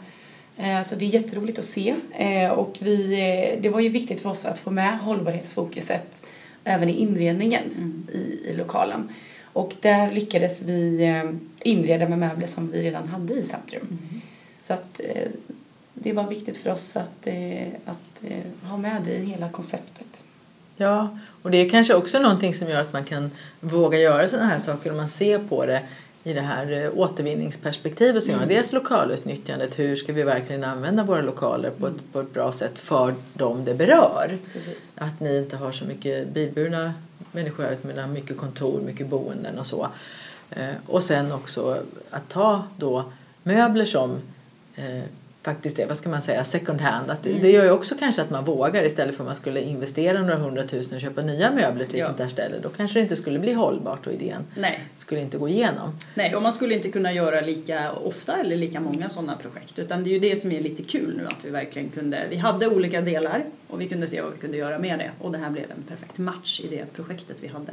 Eh, 0.57 0.83
så 0.83 0.95
det 0.95 1.04
är 1.04 1.09
jätteroligt 1.09 1.59
att 1.59 1.64
se 1.64 1.95
eh, 2.12 2.50
och 2.50 2.76
vi, 2.81 3.12
eh, 3.12 3.62
det 3.62 3.69
var 3.69 3.81
ju 3.81 3.88
viktigt 3.88 4.21
för 4.21 4.31
oss 4.31 4.45
att 4.45 4.59
få 4.59 4.71
med 4.71 4.99
hållbarhetsfokuset 4.99 6.23
även 6.64 6.88
i 6.88 6.93
inredningen 6.93 7.62
mm. 7.76 8.07
i, 8.12 8.50
i 8.50 8.57
lokalen. 8.57 9.09
Och 9.43 9.75
där 9.81 10.11
lyckades 10.11 10.62
vi 10.62 11.04
eh, 11.04 11.31
inreda 11.62 12.09
med 12.09 12.19
möbler 12.19 12.47
som 12.47 12.71
vi 12.71 12.83
redan 12.83 13.09
hade 13.09 13.35
i 13.35 13.45
centrum. 13.45 13.87
Mm. 13.90 14.21
Så 14.61 14.75
att 14.75 15.00
eh, 15.00 15.28
det 15.95 16.12
var 16.12 16.28
viktigt 16.28 16.57
för 16.57 16.71
oss 16.71 16.97
att, 16.97 17.28
att 17.85 18.23
ha 18.62 18.76
med 18.76 19.02
det 19.04 19.16
i 19.16 19.25
hela 19.25 19.49
konceptet. 19.49 20.23
Ja, 20.76 21.19
och 21.43 21.50
det 21.50 21.59
är 21.59 21.69
kanske 21.69 21.95
också 21.95 22.19
någonting 22.19 22.54
som 22.54 22.69
gör 22.69 22.81
att 22.81 22.93
man 22.93 23.04
kan 23.04 23.31
våga 23.61 23.99
göra 23.99 24.28
sådana 24.28 24.49
här 24.49 24.59
saker 24.59 24.90
om 24.90 24.97
man 24.97 25.09
ser 25.09 25.38
på 25.38 25.66
det 25.66 25.83
i 26.25 26.33
det 26.33 26.40
här 26.40 26.73
eh, 26.73 26.99
återvinningsperspektivet 26.99 28.25
som 28.25 28.35
mm. 28.35 28.49
Dels 28.49 28.73
lokalutnyttjandet, 28.73 29.78
hur 29.78 29.97
ska 29.97 30.12
vi 30.12 30.23
verkligen 30.23 30.64
använda 30.64 31.04
våra 31.04 31.21
lokaler 31.21 31.71
på 31.71 31.87
ett, 31.87 32.12
på 32.12 32.21
ett 32.21 32.33
bra 32.33 32.52
sätt 32.52 32.78
för 32.78 33.14
dem 33.33 33.64
det 33.64 33.75
berör. 33.75 34.38
Precis. 34.52 34.93
Att 34.95 35.21
ni 35.21 35.38
inte 35.38 35.57
har 35.57 35.73
så 35.73 35.85
mycket 35.85 36.28
bilburna 36.28 36.95
människor 37.33 37.66
utan 37.88 38.12
mycket 38.12 38.37
kontor, 38.37 38.81
mycket 38.81 39.07
boenden 39.07 39.59
och 39.59 39.66
så. 39.66 39.88
Eh, 40.50 40.75
och 40.87 41.02
sen 41.02 41.33
också 41.33 41.78
att 42.11 42.28
ta 42.28 42.62
då 42.76 43.12
möbler 43.43 43.85
som 43.85 44.16
eh, 44.76 45.02
faktiskt 45.44 45.78
är, 45.78 45.86
vad 45.86 45.96
ska 45.96 46.08
man 46.08 46.22
säga, 46.22 46.44
second 46.44 46.80
hand. 46.80 47.10
Att 47.10 47.26
mm. 47.26 47.42
Det 47.42 47.50
gör 47.50 47.64
ju 47.64 47.70
också 47.70 47.94
kanske 47.98 48.22
att 48.22 48.30
man 48.30 48.44
vågar 48.44 48.84
istället 48.84 49.16
för 49.16 49.22
att 49.22 49.26
man 49.26 49.36
skulle 49.36 49.60
investera 49.60 50.20
några 50.20 50.36
hundratusen 50.36 50.96
och 50.96 51.02
köpa 51.02 51.22
nya 51.22 51.50
möbler 51.50 51.84
till 51.84 51.98
ja. 51.98 52.06
sånt 52.06 52.18
där 52.18 52.28
ställe. 52.28 52.56
Då 52.62 52.68
kanske 52.68 52.98
det 52.98 53.02
inte 53.02 53.16
skulle 53.16 53.38
bli 53.38 53.52
hållbart 53.52 54.06
och 54.06 54.12
idén 54.12 54.42
Nej. 54.54 54.80
skulle 54.98 55.20
inte 55.20 55.38
gå 55.38 55.48
igenom. 55.48 55.98
Nej, 56.14 56.34
och 56.34 56.42
man 56.42 56.52
skulle 56.52 56.74
inte 56.74 56.90
kunna 56.90 57.12
göra 57.12 57.40
lika 57.40 57.92
ofta 57.92 58.36
eller 58.36 58.56
lika 58.56 58.80
många 58.80 59.10
sådana 59.10 59.36
projekt. 59.36 59.78
Utan 59.78 60.04
det 60.04 60.10
är 60.10 60.12
ju 60.12 60.18
det 60.18 60.36
som 60.36 60.52
är 60.52 60.60
lite 60.60 60.82
kul 60.82 61.14
nu 61.16 61.26
att 61.26 61.44
vi 61.44 61.50
verkligen 61.50 61.88
kunde, 61.88 62.26
vi 62.30 62.36
hade 62.36 62.68
olika 62.68 63.00
delar 63.00 63.42
och 63.68 63.80
vi 63.80 63.88
kunde 63.88 64.06
se 64.06 64.22
vad 64.22 64.32
vi 64.32 64.38
kunde 64.38 64.56
göra 64.56 64.78
med 64.78 64.98
det. 64.98 65.10
Och 65.18 65.32
det 65.32 65.38
här 65.38 65.50
blev 65.50 65.64
en 65.70 65.82
perfekt 65.82 66.18
match 66.18 66.60
i 66.60 66.68
det 66.68 66.84
projektet 66.94 67.36
vi 67.40 67.48
hade. 67.48 67.72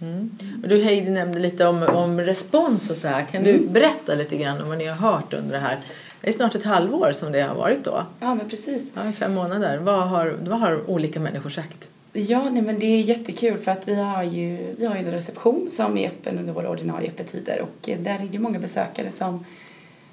Mm. 0.00 0.38
Och 0.62 0.68
du 0.68 0.82
Heidi 0.82 1.10
nämnde 1.10 1.40
lite 1.40 1.66
om, 1.66 1.82
om 1.82 2.20
respons 2.20 2.90
och 2.90 2.96
så 2.96 3.08
här. 3.08 3.24
Kan 3.24 3.46
mm. 3.46 3.52
du 3.52 3.68
berätta 3.68 4.14
lite 4.14 4.36
grann 4.36 4.60
om 4.60 4.68
vad 4.68 4.78
ni 4.78 4.86
har 4.86 4.96
hört 4.96 5.32
under 5.32 5.52
det 5.52 5.58
här 5.58 5.78
det 6.20 6.28
är 6.28 6.32
snart 6.32 6.54
ett 6.54 6.64
halvår 6.64 7.12
som 7.12 7.32
det 7.32 7.40
har 7.40 7.54
varit 7.54 7.84
då. 7.84 8.06
Ja, 8.20 8.34
men 8.34 8.48
precis. 8.48 8.92
Ja, 8.94 9.12
fem 9.12 9.34
månader. 9.34 9.78
Vad 9.78 10.08
har, 10.08 10.36
vad 10.40 10.60
har 10.60 10.90
olika 10.90 11.20
människor 11.20 11.50
sagt? 11.50 11.88
Ja, 12.12 12.50
nej, 12.50 12.62
men 12.62 12.78
det 12.78 12.86
är 12.86 13.00
jättekul 13.00 13.58
för 13.58 13.72
att 13.72 13.88
vi 13.88 13.94
har 13.94 14.22
ju, 14.22 14.74
vi 14.78 14.86
har 14.86 14.96
ju 14.96 15.00
en 15.00 15.10
reception 15.10 15.68
som 15.72 15.98
är 15.98 16.08
öppen 16.08 16.38
under 16.38 16.52
våra 16.52 16.70
ordinarie 16.70 17.08
öppettider 17.08 17.60
och 17.60 17.90
där 17.98 18.14
är 18.14 18.28
det 18.30 18.38
många 18.38 18.58
besökare 18.58 19.10
som 19.10 19.44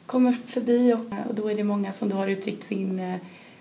kommer 0.06 0.32
förbi 0.32 0.94
och, 0.94 1.30
och 1.30 1.36
då 1.36 1.52
är 1.52 1.56
det 1.56 1.64
många 1.64 1.92
som 1.92 2.10
då 2.10 2.16
har 2.16 2.28
uttryckt 2.28 2.64
sin 2.64 3.00
eh, 3.00 3.16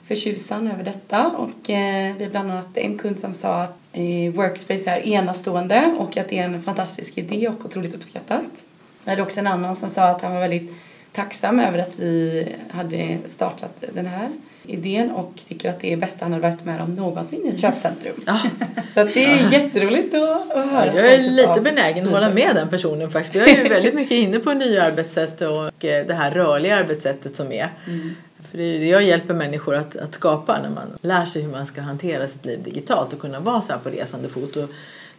förtjusan 0.04 0.68
över 0.70 0.84
detta 0.84 1.26
och 1.26 1.70
eh, 1.70 2.16
vi 2.16 2.24
har 2.24 2.30
bland 2.30 2.50
annat 2.50 2.76
en 2.76 2.98
kund 2.98 3.18
som 3.18 3.34
sa 3.34 3.62
att 3.62 3.78
eh, 3.92 4.32
Workspace 4.32 4.90
är 4.90 5.06
enastående 5.06 5.94
och 5.98 6.16
att 6.16 6.28
det 6.28 6.38
är 6.38 6.44
en 6.44 6.62
fantastisk 6.62 7.18
idé 7.18 7.48
och 7.48 7.64
otroligt 7.64 7.94
uppskattat. 7.94 8.64
Vi 9.04 9.10
hade 9.10 9.22
också 9.22 9.40
en 9.40 9.46
annan 9.46 9.76
som 9.76 9.88
sa 9.88 10.02
att 10.02 10.22
han 10.22 10.32
var 10.32 10.40
väldigt 10.40 10.72
tacksam 11.16 11.60
över 11.60 11.78
att 11.78 11.98
vi 11.98 12.46
hade 12.70 13.18
startat 13.28 13.84
den 13.94 14.06
här 14.06 14.28
idén 14.66 15.10
och 15.10 15.32
tycker 15.48 15.70
att 15.70 15.80
det 15.80 15.92
är 15.92 15.96
bästa 15.96 16.24
han 16.24 16.32
har 16.32 16.40
varit 16.40 16.64
med 16.64 16.80
om 16.80 16.94
någonsin 16.94 17.46
i 17.46 17.48
ett 17.48 17.60
köpcentrum. 17.60 18.14
Ja. 18.26 18.40
Så 18.94 19.00
att 19.00 19.14
det 19.14 19.24
är 19.24 19.42
ja. 19.42 19.50
jätteroligt 19.50 20.14
att, 20.14 20.56
att 20.56 20.70
höra. 20.70 20.86
Ja, 20.86 20.92
jag 20.94 21.14
är 21.14 21.18
lite 21.18 21.60
benägen 21.60 22.06
att 22.06 22.12
hålla 22.12 22.30
med 22.30 22.54
den 22.54 22.68
personen 22.68 23.10
faktiskt. 23.10 23.34
Jag 23.34 23.48
är 23.48 23.62
ju 23.62 23.68
väldigt 23.68 23.94
mycket 23.94 24.12
inne 24.12 24.38
på 24.38 24.52
nya 24.52 24.82
arbetssätt 24.82 25.40
och 25.40 25.84
eh, 25.84 26.06
det 26.06 26.14
här 26.14 26.30
rörliga 26.30 26.76
arbetssättet 26.76 27.36
som 27.36 27.52
är. 27.52 27.68
Mm. 27.86 28.14
För 28.50 28.58
det 28.58 28.64
är 28.64 28.78
det 28.78 28.86
jag 28.86 29.02
hjälper 29.02 29.34
människor 29.34 29.74
att, 29.74 29.96
att 29.96 30.14
skapa 30.14 30.58
när 30.62 30.70
man 30.70 30.98
lär 31.02 31.24
sig 31.24 31.42
hur 31.42 31.50
man 31.50 31.66
ska 31.66 31.80
hantera 31.80 32.28
sitt 32.28 32.44
liv 32.44 32.62
digitalt 32.62 33.12
och 33.12 33.20
kunna 33.20 33.40
vara 33.40 33.62
så 33.62 33.72
här 33.72 33.78
på 33.78 33.88
resande 33.88 34.28
fot. 34.28 34.56
Och 34.56 34.70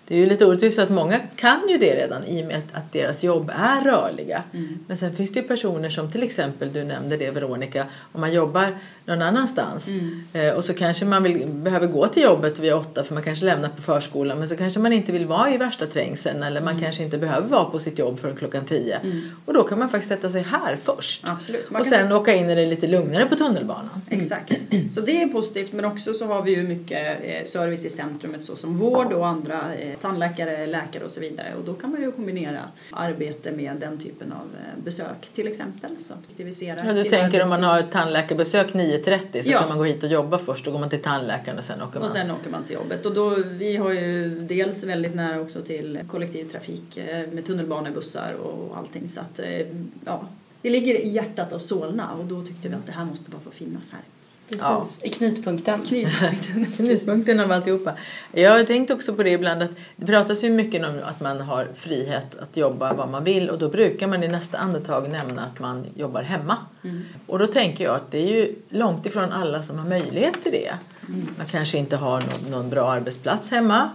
det 0.07 0.15
är 0.15 0.19
ju 0.19 0.25
lite 0.25 0.45
orättvist 0.45 0.79
att 0.79 0.89
många 0.89 1.19
kan 1.35 1.69
ju 1.69 1.77
det 1.77 1.95
redan 1.95 2.23
i 2.25 2.43
och 2.43 2.47
med 2.47 2.61
att 2.73 2.93
deras 2.93 3.23
jobb 3.23 3.51
är 3.55 3.81
rörliga. 3.81 4.43
Mm. 4.53 4.79
Men 4.87 4.97
sen 4.97 5.15
finns 5.15 5.31
det 5.31 5.39
ju 5.39 5.47
personer 5.47 5.89
som 5.89 6.11
till 6.11 6.23
exempel, 6.23 6.73
du 6.73 6.83
nämnde 6.83 7.17
det 7.17 7.31
Veronica, 7.31 7.85
om 8.11 8.21
man 8.21 8.33
jobbar 8.33 8.77
någon 9.07 9.21
annanstans. 9.21 9.87
Mm. 9.87 10.23
Eh, 10.33 10.53
och 10.53 10.65
så 10.65 10.73
kanske 10.73 11.05
man 11.05 11.23
vill, 11.23 11.47
behöver 11.47 11.87
gå 11.87 12.07
till 12.07 12.23
jobbet 12.23 12.59
vid 12.59 12.73
åtta 12.73 13.03
för 13.03 13.13
man 13.13 13.23
kanske 13.23 13.45
lämnar 13.45 13.69
på 13.69 13.81
förskolan 13.81 14.39
men 14.39 14.49
så 14.49 14.55
kanske 14.55 14.79
man 14.79 14.93
inte 14.93 15.11
vill 15.11 15.25
vara 15.25 15.53
i 15.53 15.57
värsta 15.57 15.85
trängseln 15.85 16.43
eller 16.43 16.61
man 16.61 16.71
mm. 16.71 16.83
kanske 16.83 17.03
inte 17.03 17.17
behöver 17.17 17.47
vara 17.47 17.65
på 17.65 17.79
sitt 17.79 17.99
jobb 17.99 18.19
förrän 18.19 18.35
klockan 18.35 18.65
tio. 18.65 18.95
Mm. 18.95 19.21
Och 19.45 19.53
då 19.53 19.63
kan 19.63 19.79
man 19.79 19.89
faktiskt 19.89 20.09
sätta 20.09 20.31
sig 20.31 20.41
här 20.41 20.77
först. 20.83 21.23
Absolut. 21.27 21.67
och 21.71 21.85
sen 21.85 22.11
åka 22.11 22.33
in 22.33 22.49
i 22.49 22.55
det 22.55 22.65
lite 22.65 22.87
lugnare 22.87 23.25
på 23.25 23.35
tunnelbanan. 23.35 24.01
Exakt. 24.09 24.53
Så 24.93 25.01
det 25.01 25.21
är 25.21 25.27
positivt 25.27 25.73
men 25.73 25.85
också 25.85 26.13
så 26.13 26.25
har 26.25 26.43
vi 26.43 26.55
ju 26.55 26.63
mycket 26.63 27.19
eh, 27.23 27.45
service 27.45 27.85
i 27.85 27.89
centrumet 27.89 28.43
såsom 28.43 28.77
vård 28.77 29.13
och 29.13 29.27
andra 29.27 29.75
eh, 29.75 29.97
tandläkare, 30.01 30.67
läkare 30.67 31.03
och 31.03 31.11
så 31.11 31.19
vidare. 31.19 31.53
Och 31.59 31.65
då 31.65 31.73
kan 31.73 31.91
man 31.91 32.01
ju 32.01 32.11
kombinera 32.11 32.61
arbete 32.91 33.51
med 33.51 33.75
den 33.79 33.97
typen 33.99 34.31
av 34.31 34.47
besök 34.83 35.29
till 35.35 35.47
exempel. 35.47 35.91
Så 35.99 36.13
aktivisera 36.29 36.77
ja, 36.85 36.93
du 36.93 37.03
tänker 37.03 37.43
om 37.43 37.49
man 37.49 37.63
har 37.63 37.79
ett 37.79 37.91
tandläkarbesök 37.91 38.73
9 38.73 38.96
9.30 39.05 39.43
så 39.43 39.51
ja. 39.51 39.59
kan 39.59 39.69
man 39.69 39.77
gå 39.77 39.83
hit 39.83 40.03
och 40.03 40.09
jobba 40.09 40.37
först. 40.37 40.65
Då 40.65 40.71
går 40.71 40.79
man 40.79 40.89
till 40.89 41.01
tandläkaren 41.01 41.57
och 41.57 41.63
sen 41.63 41.81
åker 41.81 41.99
man. 41.99 42.03
Och 42.03 42.13
sen 42.13 42.31
åker 42.31 42.49
man 42.49 42.63
till 42.63 42.75
jobbet. 42.75 43.05
Och 43.05 43.13
då, 43.13 43.35
vi 43.45 43.77
har 43.77 43.91
ju 43.91 44.39
dels 44.39 44.83
väldigt 44.83 45.15
nära 45.15 45.41
också 45.41 45.61
till 45.61 45.99
kollektivtrafik 46.11 46.97
eh, 46.97 47.27
med 47.31 47.45
tunnelbanebussar 47.45 48.33
och 48.33 48.77
allting. 48.77 49.09
Så 49.09 49.21
att, 49.21 49.39
eh, 49.39 49.67
ja, 50.05 50.27
det 50.61 50.69
ligger 50.69 50.95
i 50.95 51.09
hjärtat 51.09 51.53
av 51.53 51.59
Solna 51.59 52.11
och 52.19 52.25
då 52.25 52.45
tyckte 52.45 52.69
vi 52.69 52.75
att 52.75 52.85
det 52.85 52.91
här 52.91 53.05
måste 53.05 53.31
bara 53.31 53.41
få 53.41 53.51
finnas 53.51 53.91
här. 53.91 54.01
Precis, 54.47 54.61
ja. 54.61 54.87
i 55.01 55.09
knutpunkten. 55.09 55.81
Knutpunkten, 55.85 56.65
knutpunkten 56.75 57.39
av 57.39 57.51
alltihopa. 57.51 57.91
Jag 58.31 58.51
har 58.51 58.63
tänkt 58.63 58.91
också 58.91 59.13
på 59.13 59.23
det 59.23 59.29
ibland 59.29 59.63
att 59.63 59.71
det 59.95 60.05
pratas 60.05 60.43
ju 60.43 60.49
mycket 60.49 60.85
om 60.85 60.99
att 61.03 61.19
man 61.21 61.41
har 61.41 61.69
frihet 61.75 62.35
att 62.39 62.57
jobba 62.57 62.93
vad 62.93 63.09
man 63.09 63.23
vill 63.23 63.49
och 63.49 63.59
då 63.59 63.69
brukar 63.69 64.07
man 64.07 64.23
i 64.23 64.27
nästa 64.27 64.57
andetag 64.57 65.09
nämna 65.09 65.41
att 65.41 65.59
man 65.59 65.85
jobbar 65.95 66.21
hemma. 66.21 66.57
Mm. 66.83 67.03
Och 67.27 67.39
då 67.39 67.47
tänker 67.47 67.83
jag 67.83 67.95
att 67.95 68.11
det 68.11 68.17
är 68.17 68.35
ju 68.35 68.55
långt 68.69 69.05
ifrån 69.05 69.31
alla 69.31 69.63
som 69.63 69.77
har 69.77 69.89
möjlighet 69.89 70.43
till 70.43 70.51
det. 70.51 70.73
Mm. 71.07 71.27
Man 71.37 71.47
kanske 71.47 71.77
inte 71.77 71.95
har 71.95 72.21
någon, 72.21 72.51
någon 72.51 72.69
bra 72.69 72.91
arbetsplats 72.91 73.51
hemma. 73.51 73.89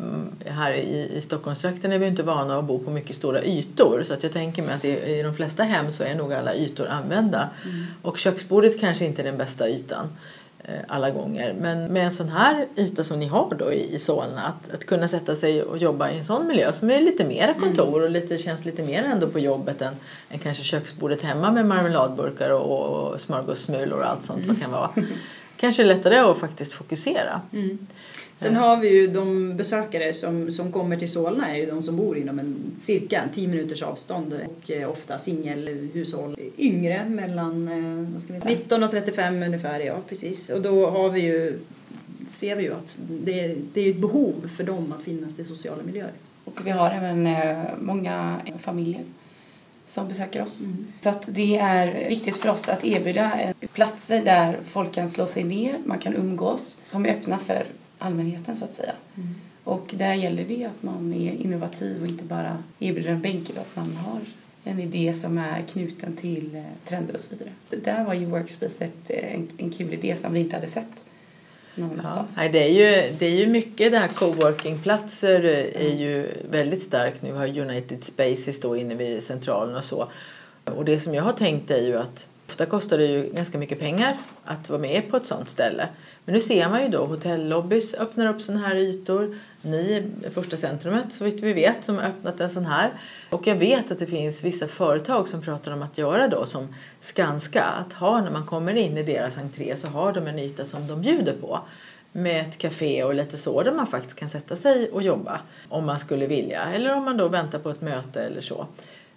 Mm, 0.00 0.30
här 0.46 0.72
i, 0.72 1.10
i 1.16 1.20
Stockholmstrakten 1.20 1.92
är 1.92 1.98
vi 1.98 2.06
inte 2.06 2.22
vana 2.22 2.58
att 2.58 2.64
bo 2.64 2.78
på 2.78 2.90
mycket 2.90 3.16
stora 3.16 3.44
ytor 3.44 4.02
så 4.06 4.14
att 4.14 4.22
jag 4.22 4.32
tänker 4.32 4.62
mig 4.62 4.74
att 4.74 4.84
i, 4.84 4.88
i 4.88 5.22
de 5.22 5.34
flesta 5.34 5.62
hem 5.62 5.90
så 5.92 6.04
är 6.04 6.14
nog 6.14 6.32
alla 6.32 6.54
ytor 6.54 6.86
använda. 6.86 7.48
Mm. 7.64 7.86
Och 8.02 8.18
köksbordet 8.18 8.80
kanske 8.80 9.04
inte 9.04 9.22
är 9.22 9.24
den 9.24 9.38
bästa 9.38 9.68
ytan 9.68 10.08
eh, 10.64 10.80
alla 10.88 11.10
gånger. 11.10 11.56
Men 11.60 11.84
med 11.84 12.06
en 12.06 12.14
sån 12.14 12.28
här 12.28 12.66
yta 12.76 13.04
som 13.04 13.18
ni 13.18 13.26
har 13.26 13.54
då 13.58 13.72
i, 13.72 13.94
i 13.94 13.98
Solna 13.98 14.42
att, 14.42 14.74
att 14.74 14.86
kunna 14.86 15.08
sätta 15.08 15.34
sig 15.34 15.62
och 15.62 15.78
jobba 15.78 16.10
i 16.10 16.18
en 16.18 16.24
sån 16.24 16.46
miljö 16.46 16.72
som 16.72 16.90
är 16.90 17.00
lite 17.00 17.24
mera 17.24 17.52
mm. 17.52 17.60
kontor 17.60 18.02
och 18.02 18.10
lite, 18.10 18.38
känns 18.38 18.64
lite 18.64 18.82
mer 18.82 19.02
ändå 19.02 19.26
på 19.26 19.38
jobbet 19.38 19.82
än, 19.82 19.94
än 20.30 20.38
kanske 20.38 20.62
köksbordet 20.62 21.22
hemma 21.22 21.50
med 21.50 21.66
marmeladburkar 21.66 22.50
och, 22.50 23.12
och 23.12 23.20
smörgåssmulor 23.20 23.98
och 23.98 24.06
allt 24.06 24.24
sånt 24.24 24.38
mm. 24.38 24.48
vad 24.48 24.60
kan 24.60 24.72
vara. 24.72 24.90
kanske 25.56 25.84
lättare 25.84 26.18
att 26.18 26.38
faktiskt 26.38 26.72
fokusera. 26.72 27.40
Mm. 27.52 27.78
Sen 28.40 28.56
har 28.56 28.76
vi 28.76 28.88
ju 28.88 29.06
de 29.06 29.56
besökare 29.56 30.12
som, 30.12 30.52
som 30.52 30.72
kommer 30.72 30.96
till 30.96 31.08
Solna 31.08 31.50
är 31.50 31.56
ju 31.56 31.66
de 31.66 31.82
som 31.82 31.96
bor 31.96 32.18
inom 32.18 32.38
en 32.38 32.72
cirka 32.76 33.28
10 33.34 33.48
minuters 33.48 33.82
avstånd 33.82 34.32
och 34.32 34.70
eh, 34.70 34.90
ofta 34.90 35.18
singelhushåll. 35.18 36.36
Yngre 36.58 37.04
mellan 37.08 37.68
eh, 37.68 38.12
vad 38.12 38.22
ska 38.22 38.32
vi 38.32 38.40
säga, 38.40 38.56
19 38.58 38.82
och 38.82 38.90
35 38.90 39.42
ungefär, 39.42 39.80
ja 39.80 39.96
precis. 40.08 40.50
Och 40.50 40.62
då 40.62 40.90
har 40.90 41.10
vi 41.10 41.20
ju, 41.20 41.58
ser 42.28 42.56
vi 42.56 42.62
ju 42.62 42.74
att 42.74 42.98
det, 43.10 43.56
det 43.74 43.80
är 43.80 43.90
ett 43.90 44.00
behov 44.00 44.50
för 44.56 44.64
dem 44.64 44.94
att 44.98 45.04
finnas 45.04 45.38
i 45.38 45.44
sociala 45.44 45.82
miljöer. 45.82 46.12
Och 46.44 46.66
vi 46.66 46.70
har 46.70 46.90
även 46.90 47.26
eh, 47.26 47.64
många 47.80 48.40
familjer 48.58 49.02
som 49.86 50.08
besöker 50.08 50.42
oss. 50.42 50.60
Mm. 50.60 50.86
Så 51.00 51.08
att 51.08 51.24
det 51.26 51.58
är 51.58 52.08
viktigt 52.08 52.36
för 52.36 52.48
oss 52.48 52.68
att 52.68 52.84
erbjuda 52.84 53.32
platser 53.72 54.24
där 54.24 54.56
folk 54.66 54.92
kan 54.92 55.10
slå 55.10 55.26
sig 55.26 55.44
ner, 55.44 55.78
man 55.84 55.98
kan 55.98 56.14
umgås, 56.14 56.78
som 56.84 57.06
är 57.06 57.10
öppna 57.10 57.38
för 57.38 57.66
allmänheten 57.98 58.56
så 58.56 58.64
att 58.64 58.72
säga. 58.72 58.92
Mm. 59.16 59.34
Och 59.64 59.90
där 59.92 60.14
gäller 60.14 60.44
det 60.44 60.64
att 60.64 60.82
man 60.82 61.12
är 61.12 61.32
innovativ 61.32 62.02
och 62.02 62.08
inte 62.08 62.24
bara 62.24 62.62
erbjuder 62.78 63.10
en 63.10 63.20
bänk 63.22 63.50
utan 63.50 63.62
att 63.62 63.76
man 63.76 63.96
har 63.96 64.20
en 64.64 64.80
idé 64.80 65.12
som 65.12 65.38
är 65.38 65.62
knuten 65.62 66.16
till 66.16 66.56
eh, 66.56 66.62
trender 66.84 67.14
och 67.14 67.20
så 67.20 67.30
vidare. 67.30 67.52
Det 67.70 67.84
där 67.84 68.04
var 68.04 68.14
ju 68.14 68.26
Workspace 68.26 68.84
ett, 68.84 69.10
eh, 69.10 69.34
en, 69.34 69.48
en 69.56 69.70
kul 69.70 69.94
idé 69.94 70.16
som 70.16 70.32
vi 70.32 70.40
inte 70.40 70.56
hade 70.56 70.66
sett 70.66 71.04
någon 71.78 72.00
Ja. 72.04 72.48
det, 72.52 72.64
är 72.64 72.68
ju, 72.68 73.14
det 73.18 73.26
är 73.26 73.40
ju 73.40 73.46
mycket 73.46 73.92
det 73.92 73.98
här 73.98 74.08
coworkingplatser 74.08 75.44
är 75.74 75.94
ju 75.94 76.30
väldigt 76.50 76.82
starkt 76.82 77.22
nu. 77.22 77.32
Vi 77.32 77.38
har 77.38 77.58
United 77.58 78.02
Spaces 78.02 78.60
då 78.60 78.76
inne 78.76 78.94
vid 78.94 79.22
centralen 79.22 79.76
och 79.76 79.84
så. 79.84 80.08
Och 80.64 80.84
det 80.84 81.00
som 81.00 81.14
jag 81.14 81.22
har 81.22 81.32
tänkt 81.32 81.70
är 81.70 81.82
ju 81.82 81.96
att 81.96 82.26
ofta 82.48 82.66
kostar 82.66 82.98
det 82.98 83.06
ju 83.06 83.32
ganska 83.34 83.58
mycket 83.58 83.80
pengar 83.80 84.16
att 84.44 84.68
vara 84.68 84.80
med 84.80 85.10
på 85.10 85.16
ett 85.16 85.26
sånt 85.26 85.48
ställe. 85.48 85.88
Men 86.28 86.34
nu 86.34 86.40
ser 86.40 86.68
man 86.68 86.82
ju 86.82 86.88
då 86.88 87.06
hotellobbys 87.06 87.94
öppnar 87.94 88.26
upp 88.26 88.42
sådana 88.42 88.66
här 88.66 88.76
ytor. 88.76 89.36
Ni 89.62 89.92
är 90.24 90.30
första 90.30 90.56
centrumet 90.56 91.12
så 91.12 91.24
vitt 91.24 91.40
vi 91.42 91.52
vet 91.52 91.84
som 91.84 91.96
har 91.96 92.04
öppnat 92.04 92.40
en 92.40 92.50
sån 92.50 92.66
här. 92.66 92.90
Och 93.30 93.46
jag 93.46 93.54
vet 93.54 93.90
att 93.90 93.98
det 93.98 94.06
finns 94.06 94.44
vissa 94.44 94.68
företag 94.68 95.28
som 95.28 95.42
pratar 95.42 95.72
om 95.72 95.82
att 95.82 95.98
göra 95.98 96.28
då 96.28 96.46
som 96.46 96.74
Skanska. 97.00 97.64
Att 97.64 97.92
ha 97.92 98.20
när 98.20 98.30
man 98.30 98.46
kommer 98.46 98.74
in 98.74 98.98
i 98.98 99.02
deras 99.02 99.38
entré 99.38 99.76
så 99.76 99.86
har 99.86 100.12
de 100.12 100.26
en 100.26 100.38
yta 100.38 100.64
som 100.64 100.86
de 100.86 101.00
bjuder 101.00 101.32
på. 101.40 101.60
Med 102.12 102.40
ett 102.48 102.58
café 102.58 103.04
och 103.04 103.14
lite 103.14 103.36
så 103.36 103.62
där 103.62 103.72
man 103.72 103.86
faktiskt 103.86 104.18
kan 104.18 104.28
sätta 104.28 104.56
sig 104.56 104.90
och 104.90 105.02
jobba 105.02 105.40
om 105.68 105.86
man 105.86 105.98
skulle 105.98 106.26
vilja. 106.26 106.62
Eller 106.74 106.96
om 106.96 107.04
man 107.04 107.16
då 107.16 107.28
väntar 107.28 107.58
på 107.58 107.70
ett 107.70 107.80
möte 107.80 108.22
eller 108.22 108.40
så. 108.40 108.66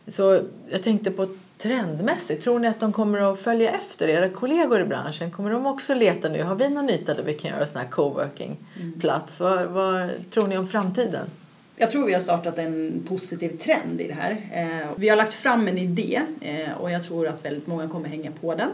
Så 0.08 0.42
jag 0.70 0.84
tänkte 0.84 1.12
på 1.12 1.28
trendmässigt, 1.62 2.44
tror 2.44 2.60
ni 2.60 2.68
att 2.68 2.80
de 2.80 2.94
kommer 2.94 3.34
att 3.34 3.40
följa 3.40 3.72
efter 3.72 4.08
era 4.08 4.30
kollegor 4.30 4.82
i 4.82 4.86
branschen? 4.86 5.32
Kommer 5.32 5.52
de 5.52 5.66
också 5.66 5.94
leta 5.94 6.30
nu? 6.30 6.44
Har 6.44 6.56
vi 6.56 6.70
någon 6.70 6.90
yta 6.90 7.14
där 7.14 7.24
vi 7.24 7.34
kan 7.34 7.52
göra 7.52 7.68
sån 7.68 7.82
här 7.82 7.88
coworking-plats? 7.88 9.40
Vad, 9.40 9.66
vad 9.66 10.10
tror 10.32 10.48
ni 10.48 10.58
om 10.58 10.68
framtiden? 10.68 11.26
Jag 11.76 11.92
tror 11.92 12.06
vi 12.06 12.14
har 12.14 12.20
startat 12.20 12.58
en 12.58 13.04
positiv 13.08 13.58
trend 13.58 14.02
i 14.02 14.08
det 14.08 14.14
här. 14.14 14.32
Eh, 14.54 14.88
Vi 14.96 15.10
har 15.10 15.18
lagt 15.18 15.34
fram 15.34 15.68
en 15.68 15.78
idé 15.78 16.22
eh, 16.42 16.72
och 16.72 16.92
jag 16.92 17.04
tror 17.04 17.28
att 17.28 17.46
väldigt 17.46 17.68
många 17.68 17.88
kommer 17.88 18.10
hänga 18.10 18.32
på 18.32 18.56
den 18.56 18.70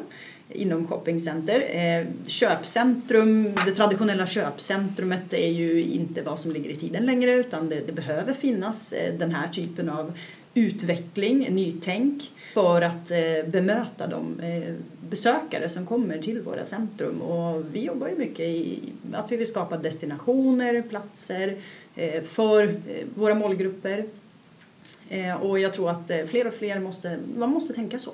inom 0.50 0.88
shoppingcenter. 0.88 1.63
Eh, 1.72 2.08
Köpcentrum, 2.27 3.53
det 3.65 3.72
traditionella 3.72 4.27
köpcentrumet 4.27 5.34
är 5.34 5.48
ju 5.48 5.84
inte 5.84 6.22
vad 6.22 6.39
som 6.39 6.51
ligger 6.51 6.70
i 6.70 6.75
tiden 6.75 7.06
längre 7.06 7.32
utan 7.34 7.70
det, 7.70 7.79
det 7.79 7.91
behöver 7.94 8.34
finnas 8.34 8.94
den 9.17 9.32
här 9.32 9.48
typen 9.48 9.89
av 9.89 10.13
utveckling, 10.57 11.47
nytänk 11.55 12.31
för 12.53 12.81
att 12.81 13.11
eh, 13.11 13.17
bemöta 13.51 14.07
de 14.07 14.39
eh, 14.39 14.73
besökare 15.09 15.69
som 15.69 15.85
kommer 15.85 16.17
till 16.17 16.41
våra 16.41 16.65
centrum. 16.65 17.21
Och 17.21 17.63
vi 17.73 17.85
jobbar 17.85 18.07
ju 18.07 18.15
mycket 18.15 18.39
i 18.45 18.79
att 19.13 19.31
vi 19.31 19.37
vill 19.37 19.47
skapa 19.47 19.77
destinationer, 19.77 20.81
platser 20.89 21.57
eh, 21.95 22.23
för 22.23 22.75
våra 23.15 23.35
målgrupper. 23.35 24.05
Och 25.41 25.59
jag 25.59 25.73
tror 25.73 25.89
att 25.89 26.11
fler 26.29 26.47
och 26.47 26.53
fler 26.53 26.79
måste, 26.79 27.19
man 27.37 27.49
måste 27.49 27.73
tänka 27.73 27.99
så. 27.99 28.11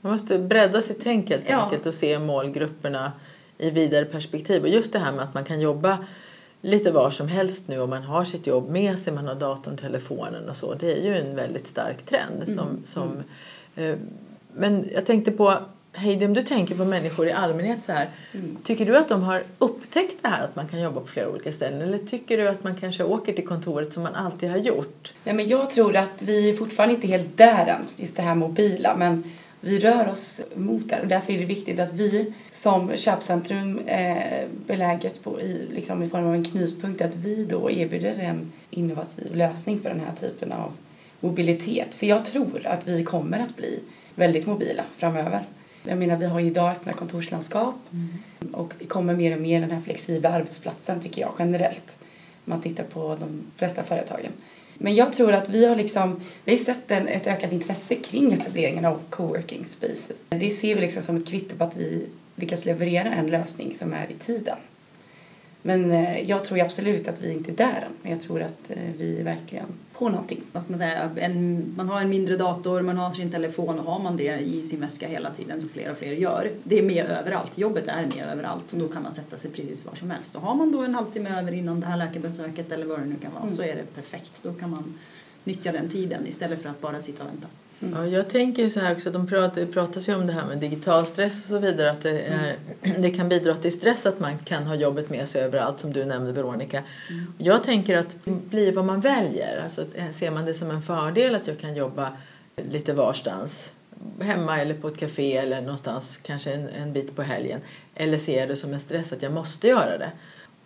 Man 0.00 0.12
måste 0.12 0.38
bredda 0.38 0.82
sitt 0.82 1.00
tänk 1.02 1.30
helt 1.30 1.44
Ja. 1.50 1.62
enkelt 1.62 1.86
och 1.86 1.94
se 1.94 2.18
målgrupperna 2.18 3.12
i 3.58 3.70
vidare 3.70 4.04
perspektiv. 4.04 4.62
Och 4.62 4.68
just 4.68 4.92
det 4.92 4.98
här 4.98 5.12
med 5.12 5.24
att 5.24 5.34
man 5.34 5.44
kan 5.44 5.60
jobba 5.60 5.98
lite 6.60 6.90
var 6.90 7.10
som 7.10 7.28
helst 7.28 7.68
nu 7.68 7.80
om 7.80 7.90
man 7.90 8.02
har 8.02 8.24
sitt 8.24 8.46
jobb 8.46 8.70
med 8.70 8.98
sig, 8.98 9.12
man 9.12 9.26
har 9.26 9.34
datorn, 9.34 9.76
telefonen 9.76 10.48
och 10.48 10.56
så. 10.56 10.74
Det 10.74 10.98
är 10.98 11.02
ju 11.02 11.18
en 11.18 11.36
väldigt 11.36 11.66
stark 11.66 12.02
trend. 12.02 12.54
Som, 12.54 12.82
som, 12.84 13.22
eh, 13.76 13.96
men 14.56 14.88
jag 14.94 15.06
tänkte 15.06 15.30
på, 15.30 15.58
Heidi 15.92 16.26
om 16.26 16.34
du 16.34 16.42
tänker 16.42 16.74
på 16.74 16.84
människor 16.84 17.26
i 17.28 17.32
allmänhet 17.32 17.82
så 17.82 17.92
här. 17.92 18.08
Tycker 18.62 18.86
du 18.86 18.96
att 18.96 19.08
de 19.08 19.22
har 19.22 19.42
upptäckt 19.58 20.22
det 20.22 20.28
här 20.28 20.44
att 20.44 20.56
man 20.56 20.68
kan 20.68 20.80
jobba 20.80 21.00
på 21.00 21.06
flera 21.06 21.28
olika 21.28 21.52
ställen? 21.52 21.82
Eller 21.82 21.98
tycker 21.98 22.36
du 22.36 22.48
att 22.48 22.64
man 22.64 22.76
kanske 22.76 23.04
åker 23.04 23.32
till 23.32 23.46
kontoret 23.46 23.92
som 23.92 24.02
man 24.02 24.14
alltid 24.14 24.50
har 24.50 24.58
gjort? 24.58 25.12
Nej, 25.24 25.34
men 25.34 25.48
jag 25.48 25.70
tror 25.70 25.96
att 25.96 26.22
vi 26.22 26.48
är 26.48 26.56
fortfarande 26.56 26.94
inte 26.94 27.06
helt 27.06 27.36
där 27.36 27.66
än, 27.66 27.86
just 27.96 28.16
det 28.16 28.22
här 28.22 28.34
mobila, 28.34 28.96
men 28.96 29.24
vi 29.60 29.78
rör 29.78 30.08
oss 30.08 30.40
mot 30.54 30.88
det 30.88 31.00
och 31.00 31.06
därför 31.06 31.32
är 31.32 31.38
det 31.38 31.44
viktigt 31.44 31.80
att 31.80 31.92
vi 31.92 32.32
som 32.50 32.96
köpcentrum 32.96 33.78
eh, 33.78 34.46
beläget 34.66 35.24
på, 35.24 35.40
i, 35.40 35.68
liksom 35.70 36.02
i 36.02 36.08
form 36.08 36.26
av 36.26 36.34
en 36.34 36.44
knytpunkt, 36.44 37.02
att 37.02 37.14
vi 37.14 37.44
då 37.44 37.70
erbjuder 37.70 38.14
en 38.18 38.52
innovativ 38.70 39.34
lösning 39.34 39.80
för 39.80 39.88
den 39.88 40.00
här 40.00 40.14
typen 40.14 40.52
av 40.52 40.72
mobilitet. 41.20 41.94
För 41.94 42.06
jag 42.06 42.24
tror 42.24 42.66
att 42.66 42.88
vi 42.88 43.04
kommer 43.04 43.38
att 43.38 43.56
bli 43.56 43.80
väldigt 44.14 44.46
mobila 44.46 44.84
framöver. 44.96 45.44
Jag 45.82 45.98
menar, 45.98 46.16
vi 46.16 46.26
har 46.26 46.40
ju 46.40 46.46
idag 46.46 46.72
öppna 46.72 46.92
kontorslandskap 46.92 47.74
och 48.52 48.74
det 48.78 48.86
kommer 48.86 49.16
mer 49.16 49.34
och 49.34 49.42
mer 49.42 49.60
den 49.60 49.70
här 49.70 49.80
flexibla 49.80 50.28
arbetsplatsen 50.30 51.00
tycker 51.00 51.20
jag 51.20 51.32
generellt. 51.38 51.98
Om 52.44 52.50
man 52.50 52.60
tittar 52.60 52.84
på 52.84 53.16
de 53.20 53.42
flesta 53.56 53.82
företagen. 53.82 54.32
Men 54.78 54.94
jag 54.94 55.12
tror 55.12 55.32
att 55.32 55.48
vi 55.48 55.64
har 55.66 55.76
liksom, 55.76 56.20
vi 56.44 56.52
har 56.52 56.58
sett 56.64 56.90
en, 56.90 57.08
ett 57.08 57.26
ökat 57.26 57.52
intresse 57.52 57.94
kring 57.94 58.32
etableringen 58.32 58.84
av 58.84 59.00
coworking 59.10 59.64
spaces. 59.64 60.16
Det 60.28 60.50
ser 60.50 60.74
vi 60.74 60.80
liksom 60.80 61.02
som 61.02 61.16
ett 61.16 61.28
kvitto 61.28 61.56
på 61.56 61.64
att 61.64 61.76
vi 61.76 62.06
lyckas 62.34 62.64
leverera 62.64 63.14
en 63.14 63.26
lösning 63.26 63.74
som 63.74 63.92
är 63.92 64.10
i 64.10 64.14
tiden. 64.14 64.56
Men 65.68 65.90
eh, 65.90 66.30
jag 66.30 66.44
tror 66.44 66.60
absolut 66.60 67.08
att 67.08 67.22
vi 67.22 67.32
inte 67.32 67.50
är 67.50 67.56
där 67.56 67.84
än. 67.86 67.92
Men 68.02 68.12
jag 68.12 68.20
tror 68.20 68.42
att 68.42 68.70
eh, 68.70 68.76
vi 68.98 69.20
är 69.20 69.24
verkligen 69.24 69.66
på 69.92 70.08
någonting. 70.08 70.40
Vad 70.52 70.62
ska 70.62 70.72
man 70.72 70.78
säga? 70.78 71.10
En, 71.16 71.64
man 71.76 71.88
har 71.88 72.00
en 72.00 72.08
mindre 72.08 72.36
dator, 72.36 72.82
man 72.82 72.96
har 72.96 73.12
sin 73.12 73.30
telefon 73.30 73.78
och 73.78 73.92
har 73.92 73.98
man 73.98 74.16
det 74.16 74.38
i 74.38 74.64
sin 74.64 74.80
väska 74.80 75.08
hela 75.08 75.30
tiden 75.30 75.60
som 75.60 75.70
fler 75.70 75.90
och 75.90 75.96
fler 75.96 76.12
gör. 76.12 76.50
Det 76.64 76.78
är 76.78 76.82
med 76.82 77.06
överallt. 77.06 77.58
Jobbet 77.58 77.88
är 77.88 78.06
med 78.06 78.28
överallt 78.32 78.72
och 78.72 78.78
då 78.78 78.88
kan 78.88 79.02
man 79.02 79.12
sätta 79.12 79.36
sig 79.36 79.50
precis 79.50 79.86
var 79.86 79.94
som 79.94 80.10
helst. 80.10 80.36
Och 80.36 80.42
har 80.42 80.54
man 80.54 80.72
då 80.72 80.82
en 80.82 80.94
halvtimme 80.94 81.38
över 81.40 81.52
innan 81.52 81.80
det 81.80 81.86
här 81.86 81.96
läkarbesöket 81.96 82.72
eller 82.72 82.86
vad 82.86 82.98
det 82.98 83.04
nu 83.04 83.16
kan 83.22 83.32
vara 83.34 83.56
så 83.56 83.62
är 83.62 83.76
det 83.76 83.94
perfekt. 83.94 84.32
Då 84.42 84.52
kan 84.52 84.70
man 84.70 84.98
nyttja 85.44 85.72
den 85.72 85.88
tiden 85.88 86.26
istället 86.26 86.62
för 86.62 86.68
att 86.68 86.80
bara 86.80 87.00
sitta 87.00 87.22
och 87.22 87.28
vänta. 87.28 87.48
Ja, 87.80 88.06
jag 88.06 88.30
tänker 88.30 88.68
så 88.68 88.80
här 88.80 88.94
också, 88.94 89.10
de 89.10 89.26
pratar, 89.26 89.66
pratas 89.66 90.08
ju 90.08 90.14
om 90.14 90.26
det 90.26 90.32
här 90.32 90.46
med 90.46 90.58
digital 90.58 91.06
stress 91.06 91.42
och 91.42 91.48
så 91.48 91.58
vidare. 91.58 91.90
Att 91.90 92.00
det, 92.00 92.20
är, 92.20 92.56
det 92.98 93.10
kan 93.10 93.28
bidra 93.28 93.56
till 93.56 93.72
stress 93.72 94.06
att 94.06 94.20
man 94.20 94.38
kan 94.38 94.66
ha 94.66 94.74
jobbet 94.74 95.10
med 95.10 95.28
sig 95.28 95.42
överallt 95.42 95.80
som 95.80 95.92
du 95.92 96.04
nämnde 96.04 96.32
Veronica. 96.32 96.82
Jag 97.38 97.64
tänker 97.64 97.98
att 97.98 98.16
det 98.24 98.30
blir 98.30 98.72
vad 98.72 98.84
man 98.84 99.00
väljer. 99.00 99.60
Alltså, 99.64 99.84
eh, 99.94 100.10
ser 100.10 100.30
man 100.30 100.44
det 100.44 100.54
som 100.54 100.70
en 100.70 100.82
fördel 100.82 101.34
att 101.34 101.46
jag 101.46 101.58
kan 101.58 101.76
jobba 101.76 102.12
lite 102.70 102.92
varstans 102.92 103.72
hemma 104.20 104.60
eller 104.60 104.74
på 104.74 104.88
ett 104.88 104.98
café 104.98 105.36
eller 105.36 105.60
någonstans 105.60 106.20
kanske 106.22 106.52
en, 106.52 106.68
en 106.68 106.92
bit 106.92 107.16
på 107.16 107.22
helgen. 107.22 107.60
Eller 107.94 108.18
ser 108.18 108.40
jag 108.40 108.48
det 108.48 108.56
som 108.56 108.72
en 108.72 108.80
stress 108.80 109.12
att 109.12 109.22
jag 109.22 109.32
måste 109.32 109.68
göra 109.68 109.98
det. 109.98 110.10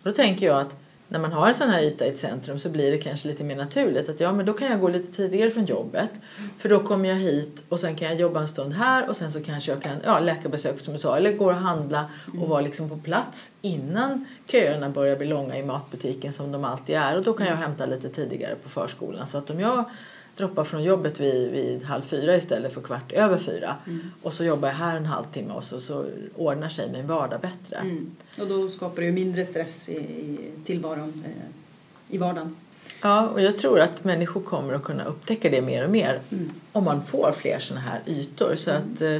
Då 0.03 0.11
tänker 0.11 0.45
jag 0.45 0.57
att 0.57 0.75
när 1.13 1.19
man 1.19 1.31
har 1.31 1.47
en 1.47 1.53
sån 1.53 1.69
här 1.69 1.83
yta 1.83 2.05
i 2.05 2.09
ett 2.09 2.17
centrum 2.17 2.59
så 2.59 2.69
blir 2.69 2.91
det 2.91 2.97
kanske 2.97 3.27
lite 3.27 3.43
mer 3.43 3.55
naturligt 3.55 4.09
att 4.09 4.19
ja 4.19 4.33
men 4.33 4.45
då 4.45 4.53
kan 4.53 4.67
jag 4.67 4.79
gå 4.79 4.89
lite 4.89 5.15
tidigare 5.15 5.51
från 5.51 5.65
jobbet. 5.65 6.09
För 6.57 6.69
då 6.69 6.79
kommer 6.79 7.09
jag 7.09 7.15
hit 7.15 7.63
och 7.69 7.79
sen 7.79 7.95
kan 7.95 8.07
jag 8.07 8.17
jobba 8.17 8.41
en 8.41 8.47
stund 8.47 8.73
här 8.73 9.09
och 9.09 9.17
sen 9.17 9.31
så 9.31 9.43
kanske 9.43 9.71
jag 9.71 9.81
kan 9.81 9.97
ja, 10.05 10.19
läkarbesök 10.19 10.79
som 10.79 10.93
du 10.93 10.99
sa 10.99 11.17
eller 11.17 11.33
gå 11.33 11.45
och 11.45 11.53
handla 11.53 12.05
och 12.41 12.49
vara 12.49 12.61
liksom 12.61 12.89
på 12.89 12.97
plats 12.97 13.51
innan 13.61 14.25
köerna 14.45 14.89
börjar 14.89 15.15
bli 15.15 15.27
långa 15.27 15.57
i 15.57 15.63
matbutiken 15.63 16.33
som 16.33 16.51
de 16.51 16.65
alltid 16.65 16.95
är. 16.95 17.17
Och 17.17 17.23
då 17.23 17.33
kan 17.33 17.47
jag 17.47 17.55
hämta 17.55 17.85
lite 17.85 18.09
tidigare 18.09 18.55
på 18.63 18.69
förskolan. 18.69 19.27
Så 19.27 19.37
att 19.37 19.49
om 19.49 19.59
jag 19.59 19.85
droppar 20.37 20.63
från 20.63 20.83
jobbet 20.83 21.19
vid, 21.19 21.51
vid 21.51 21.83
halv 21.83 22.01
fyra 22.01 22.35
istället 22.35 22.73
för 22.73 22.81
kvart 22.81 23.11
över 23.11 23.37
fyra 23.37 23.75
och 24.21 24.33
så 24.33 24.43
jobbar 24.43 24.67
jag 24.67 24.75
här 24.75 24.97
en 24.97 25.05
halvtimme 25.05 25.53
och 25.53 25.63
så, 25.63 25.81
så 25.81 26.05
ordnar 26.35 26.69
sig 26.69 26.91
min 26.91 27.07
vardag 27.07 27.39
bättre. 27.41 27.75
Mm. 27.75 28.15
Och 28.39 28.47
då 28.47 28.69
skapar 28.69 29.01
det 29.01 29.05
ju 29.05 29.11
mindre 29.11 29.45
stress 29.45 29.89
i, 29.89 29.93
i 29.97 30.51
tillvaron 30.65 31.23
eh, 31.25 32.15
i 32.15 32.17
vardagen. 32.17 32.55
Ja, 33.01 33.27
och 33.27 33.41
jag 33.41 33.57
tror 33.57 33.79
att 33.79 34.03
människor 34.03 34.41
kommer 34.41 34.73
att 34.73 34.83
kunna 34.83 35.03
upptäcka 35.05 35.49
det 35.49 35.61
mer 35.61 35.83
och 35.83 35.89
mer 35.89 36.19
Mm. 36.31 36.49
om 36.71 36.83
man 36.83 37.03
får 37.03 37.31
fler 37.37 37.59
såna 37.59 37.79
här 37.79 38.01
ytor. 38.05 38.55
Så 38.55 38.71
att 38.71 39.01
eh, 39.01 39.19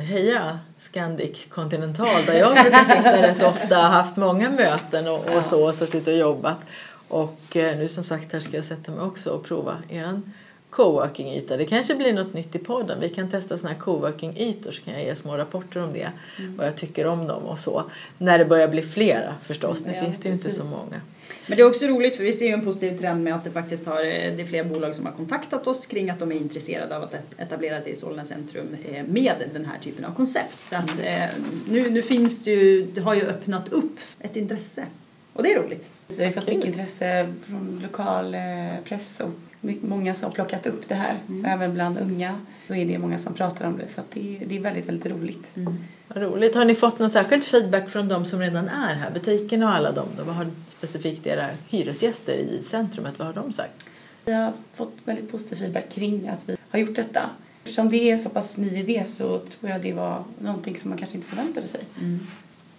heja 0.00 0.58
Scandic 0.78 1.46
Continental 1.48 2.24
där 2.26 2.34
jag 2.34 2.52
brukar 2.62 2.84
sitta 2.84 3.22
rätt 3.22 3.42
ofta, 3.42 3.76
haft 3.76 4.16
många 4.16 4.50
möten 4.50 5.08
och, 5.08 5.36
och 5.36 5.44
så, 5.44 5.68
och 5.68 5.74
suttit 5.74 6.08
och 6.08 6.14
jobbat. 6.14 6.58
Och 7.10 7.56
eh, 7.56 7.78
nu 7.78 7.88
som 7.88 8.04
sagt 8.04 8.32
här 8.32 8.40
ska 8.40 8.56
jag 8.56 8.64
sätta 8.64 8.92
mig 8.92 9.00
också 9.00 9.30
och 9.30 9.44
prova 9.44 9.78
eran 9.88 10.32
coworking-yta. 10.70 11.56
Det 11.56 11.64
kanske 11.64 11.94
blir 11.94 12.12
något 12.12 12.34
nytt 12.34 12.54
i 12.54 12.58
podden. 12.58 13.00
Vi 13.00 13.08
kan 13.08 13.30
testa 13.30 13.58
såna 13.58 13.72
här 13.72 13.78
coworking-ytor 13.78 14.70
så 14.70 14.82
kan 14.82 14.94
jag 14.94 15.04
ge 15.04 15.16
små 15.16 15.36
rapporter 15.36 15.82
om 15.82 15.92
det. 15.92 16.10
Mm. 16.38 16.56
Vad 16.56 16.66
jag 16.66 16.76
tycker 16.76 17.06
om 17.06 17.26
dem 17.26 17.42
och 17.42 17.58
så. 17.58 17.84
När 18.18 18.38
det 18.38 18.44
börjar 18.44 18.68
bli 18.68 18.82
flera 18.82 19.34
förstås. 19.42 19.84
Nu 19.84 19.92
Ja, 19.94 20.04
finns 20.04 20.18
det 20.18 20.28
ju 20.28 20.34
inte 20.34 20.50
så 20.50 20.64
många. 20.64 21.00
Men 21.46 21.56
det 21.56 21.62
är 21.62 21.66
också 21.66 21.86
roligt 21.86 22.16
för 22.16 22.24
vi 22.24 22.32
ser 22.32 22.46
ju 22.46 22.52
en 22.52 22.64
positiv 22.64 22.98
trend 22.98 23.24
med 23.24 23.34
att 23.34 23.44
det 23.44 23.50
faktiskt 23.50 23.86
har, 23.86 24.00
eh, 24.00 24.36
det 24.36 24.42
är 24.42 24.46
fler 24.46 24.64
bolag 24.64 24.94
som 24.94 25.06
har 25.06 25.12
kontaktat 25.12 25.66
oss 25.66 25.86
kring 25.86 26.10
att 26.10 26.18
de 26.18 26.32
är 26.32 26.36
intresserade 26.36 26.96
av 26.96 27.02
att 27.02 27.14
etablera 27.36 27.80
sig 27.80 27.92
i 27.92 27.96
Solna 27.96 28.24
centrum 28.24 28.76
eh, 28.92 29.04
med 29.04 29.34
den 29.52 29.64
här 29.64 29.78
typen 29.78 30.04
av 30.04 30.14
koncept. 30.14 30.60
Så 30.60 30.76
att 30.76 31.00
nu, 31.68 31.90
nu 31.90 32.02
finns 32.02 32.44
det 32.44 32.50
ju, 32.50 32.86
det 32.94 33.00
har 33.00 33.14
ju 33.14 33.22
öppnat 33.22 33.72
upp 33.72 33.98
ett 34.20 34.36
intresse. 34.36 34.86
Och 35.32 35.42
det 35.42 35.52
är 35.52 35.62
roligt. 35.62 35.88
Så 36.08 36.16
vi 36.18 36.24
har 36.24 36.32
fått 36.32 36.44
Kul. 36.44 36.54
mycket 36.54 36.68
intresse 36.68 37.34
från 37.46 37.80
lokal 37.82 38.34
eh, 38.34 38.40
press 38.84 39.20
och 39.20 39.30
många 39.82 40.14
som 40.14 40.24
har 40.24 40.32
plockat 40.32 40.66
upp 40.66 40.88
det 40.88 40.94
här. 40.94 41.14
Även 41.46 41.74
bland 41.74 41.98
unga 41.98 42.40
så 42.68 42.74
är 42.74 42.86
det 42.86 42.98
många 42.98 43.18
som 43.18 43.34
pratar 43.34 43.64
om 43.66 43.78
det 43.78 43.88
så 43.88 44.00
det, 44.12 44.36
är- 44.42 44.46
det 44.46 44.56
är 44.56 44.60
väldigt, 44.60 44.88
väldigt 44.88 45.06
roligt. 45.12 45.52
Vad 46.08 46.22
roligt. 46.22 46.54
Har 46.54 46.64
ni 46.64 46.74
fått 46.74 46.98
någon 46.98 47.10
särskild 47.10 47.44
feedback 47.44 47.88
från 47.90 48.08
de 48.08 48.24
som 48.24 48.40
redan 48.40 48.68
är 48.68 48.94
här? 48.94 49.10
Butikerna 49.10 49.66
och 49.68 49.74
alla 49.74 49.92
dem. 49.92 50.08
då? 50.18 50.24
Vad 50.24 50.34
har 50.34 50.50
specifikt 50.68 51.26
era 51.26 51.46
hyresgäster 51.68 52.32
i 52.32 52.60
centrumet? 52.64 53.14
Vad 53.18 53.26
har 53.26 53.34
de 53.34 53.52
sagt? 53.52 53.86
Vi 54.24 54.32
har 54.32 54.52
fått 54.74 54.92
väldigt 55.04 55.30
positiv 55.30 55.56
feedback 55.56 55.88
kring 55.92 56.28
att 56.28 56.48
vi 56.48 56.56
har 56.70 56.78
gjort 56.78 56.96
detta. 56.96 57.30
Eftersom 57.62 57.88
det 57.88 58.10
är 58.10 58.16
så 58.16 58.28
pass 58.30 58.58
ny 58.58 58.78
idé 58.78 59.04
så 59.06 59.38
tror 59.38 59.70
jag 59.70 59.82
det 59.82 59.92
var 59.92 60.24
någonting 60.38 60.78
som 60.78 60.90
man 60.90 60.98
kanske 60.98 61.16
inte 61.16 61.28
förväntade 61.28 61.68
sig. 61.68 61.80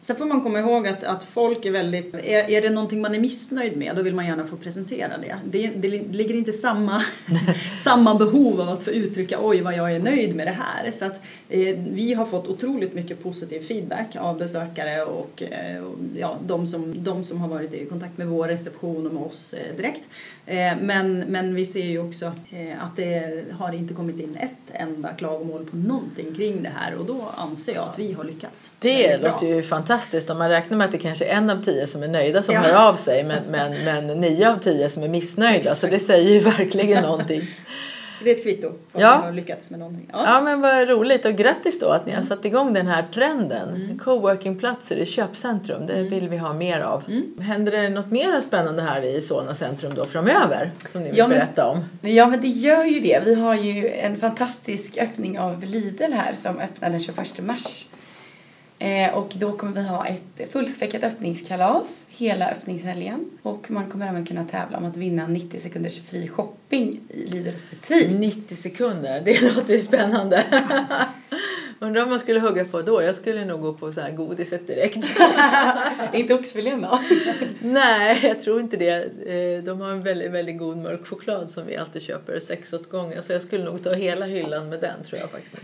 Sen 0.04 0.16
får 0.16 0.26
man 0.26 0.42
komma 0.42 0.60
ihåg 0.60 0.88
att, 0.88 1.04
att 1.04 1.24
folk 1.24 1.66
är 1.66 1.72
väldigt, 1.72 2.14
är, 2.14 2.50
är 2.50 2.62
det 2.62 2.70
någonting 2.70 3.02
man 3.02 3.16
är 3.16 3.20
missnöjd 3.20 3.78
med 3.78 3.96
då 3.96 4.02
vill 4.02 4.16
man 4.16 4.26
gärna 4.26 4.46
få 4.46 4.58
presentera 4.58 5.18
det. 5.18 5.36
Det, 5.46 5.68
det 5.68 5.88
ligger 5.90 6.36
inte 6.36 6.54
samma, 6.54 7.04
samma 7.76 8.16
behov 8.16 8.62
av 8.62 8.70
att 8.70 8.84
få 8.84 8.92
uttrycka 8.92 9.38
oj 9.42 9.62
vad 9.62 9.74
jag 9.74 9.96
är 9.96 10.00
nöjd 10.00 10.36
med 10.36 10.48
det 10.48 10.58
här. 10.60 10.92
Så 10.92 11.06
att 11.06 11.22
eh, 11.50 11.78
vi 11.92 12.14
har 12.14 12.26
fått 12.26 12.48
otroligt 12.48 12.94
mycket 12.94 13.24
positiv 13.24 13.68
feedback 13.68 14.16
av 14.16 14.38
besökare 14.38 15.04
och, 15.04 15.44
eh, 15.44 15.84
och 15.84 15.96
ja, 16.18 16.38
de, 16.48 16.68
som, 16.68 17.04
de 17.04 17.24
som 17.24 17.42
har 17.42 17.48
varit 17.48 17.74
i 17.74 17.86
kontakt 17.86 18.18
med 18.18 18.28
vår 18.28 18.48
reception 18.48 19.08
och 19.08 19.14
med 19.14 19.24
oss 19.24 19.54
eh, 19.54 19.76
direkt. 19.76 20.08
Eh, 20.46 20.74
men, 20.82 21.20
men 21.20 21.56
vi 21.56 21.66
ser 21.66 21.86
ju 21.86 22.00
också 22.00 22.26
eh, 22.26 22.84
att 22.84 22.96
det 22.96 23.44
har 23.52 23.74
inte 23.74 23.94
kommit 23.94 24.20
in 24.20 24.38
ett 24.40 24.74
enda 24.74 25.14
klagomål 25.14 25.66
på 25.66 25.78
någonting 25.78 26.36
kring 26.36 26.64
det 26.64 26.72
här 26.76 26.96
och 26.98 27.06
då 27.06 27.32
anser 27.36 27.74
jag 27.74 27.84
att 27.84 28.00
vi 28.00 28.14
har 28.14 28.24
lyckats. 28.24 28.72
Det 28.80 29.18
låter 29.18 29.48
ju 29.48 29.64
fantastiskt. 29.64 29.91
Om 30.30 30.38
man 30.38 30.50
räknar 30.50 30.78
med 30.78 30.86
att 30.86 30.92
det 30.92 30.98
kanske 30.98 31.26
är 31.26 31.36
en 31.38 31.50
av 31.50 31.64
tio 31.64 31.88
som 31.88 32.04
är 32.04 32.08
nöjda 32.08 32.42
som 32.44 32.54
Ja. 32.56 32.62
hör 32.62 32.88
av 32.90 32.96
sig. 32.96 33.24
Men, 33.24 33.38
men, 33.50 33.84
men 33.86 34.08
nio 34.22 34.52
av 34.52 34.56
tio 34.60 34.90
som 34.90 35.04
är 35.04 35.08
missnöjda. 35.08 35.76
Så 35.76 35.88
det 35.88 36.00
säger 36.00 36.30
ju 36.34 36.40
verkligen 36.58 37.04
någonting. 37.04 37.42
Så 38.18 38.24
det 38.26 38.32
är 38.32 38.36
ett 38.36 38.44
kvitto 38.44 38.70
på 38.70 38.98
att 38.98 39.02
Ja. 39.02 39.18
vi 39.22 39.26
har 39.26 39.34
lyckats 39.34 39.70
med 39.70 39.80
någonting. 39.80 40.10
Ja. 40.14 40.24
Ja 40.28 40.42
men 40.42 40.62
vad 40.62 40.90
roligt 40.90 41.26
och 41.26 41.34
grattis 41.34 41.80
då 41.80 41.88
att 41.90 42.06
ni 42.06 42.12
har 42.12 42.22
satt 42.22 42.46
igång 42.46 42.74
den 42.74 42.88
här 42.88 43.06
trenden. 43.14 44.00
Coworkingplatser 44.04 44.96
i 44.96 45.06
köpcentrum, 45.06 45.86
det 45.86 46.04
vill 46.04 46.30
vi 46.30 46.38
ha 46.38 46.54
mer 46.54 46.80
av. 46.82 47.04
Händer 47.40 47.72
det 47.72 47.90
något 47.90 48.12
mer 48.12 48.42
spännande 48.42 48.82
här 48.82 49.02
i 49.02 49.22
Solna 49.22 49.56
centrum 49.56 49.92
då 49.96 50.06
framöver? 50.06 50.72
Som 50.92 51.02
ni 51.02 51.10
vill 51.10 51.18
Ja, 51.18 51.28
men- 51.28 51.38
berätta 51.38 51.68
om? 51.70 51.84
Ja 52.02 52.26
men 52.28 52.42
det 52.42 52.48
gör 52.48 52.84
ju 52.84 53.00
det. 53.00 53.22
Vi 53.26 53.34
har 53.36 53.56
ju 53.56 53.88
en 53.90 54.18
fantastisk 54.18 54.98
öppning 54.98 55.40
av 55.40 55.64
Lidl 55.64 56.14
här 56.14 56.34
som 56.34 56.60
öppnar 56.60 56.90
den 56.90 57.00
21 57.00 57.42
mars. 57.42 57.86
Eh, 58.82 59.14
och 59.14 59.34
då 59.36 59.52
kommer 59.52 59.74
vi 59.74 59.88
ha 59.88 60.08
ett 60.08 60.52
fullspäckat 60.52 61.04
öppningskalas 61.04 62.08
hela 62.10 62.50
öppningshelgen. 62.52 63.26
Och 63.42 63.72
man 63.72 63.90
kommer 63.90 64.08
även 64.08 64.26
kunna 64.26 64.44
tävla 64.44 64.78
om 64.78 64.86
att 64.86 64.98
vinna 64.98 65.28
90 65.28 65.60
sekunders 65.60 66.02
fri 66.02 66.28
shopping 66.28 67.00
i 67.10 67.26
Lidls 67.28 67.64
butik. 67.70 68.20
90 68.20 68.56
sekunder, 68.56 69.22
det 69.26 69.42
låter 69.42 69.74
ju 69.74 69.82
spännande. 69.82 70.44
Undrar 71.84 72.04
om 72.04 72.10
man 72.10 72.20
skulle 72.20 72.40
hugga 72.40 72.66
på 72.66 72.82
då? 72.82 73.04
Jag 73.04 73.16
skulle 73.16 73.46
nog 73.46 73.62
gå 73.62 73.74
på 73.74 73.92
så 73.92 74.02
här 74.02 74.12
godiset 74.12 74.68
direkt. 74.68 74.98
Inte 76.14 76.34
oxfilén 76.34 76.82
då? 76.82 77.00
Nej, 77.62 78.20
jag 78.24 78.42
tror 78.42 78.60
inte 78.60 78.78
det. 78.78 78.94
Eh, 79.26 79.64
De 79.64 79.82
har 79.82 79.90
en 79.92 80.04
väldigt, 80.04 80.32
väldigt 80.32 80.58
god 80.58 80.78
mörk 80.78 81.08
choklad 81.08 81.52
som 81.52 81.66
vi 81.66 81.78
alltid 81.78 82.02
köper 82.02 82.40
sex 82.40 82.74
åt 82.74 82.90
gången. 82.90 83.24
Så 83.24 83.34
jag 83.34 83.42
skulle 83.42 83.64
nog 83.64 83.84
ta 83.84 83.94
hela 83.94 84.26
hyllan 84.26 84.70
med 84.70 84.80
den 84.80 85.04
tror 85.04 85.22
jag 85.22 85.30
faktiskt. 85.30 85.56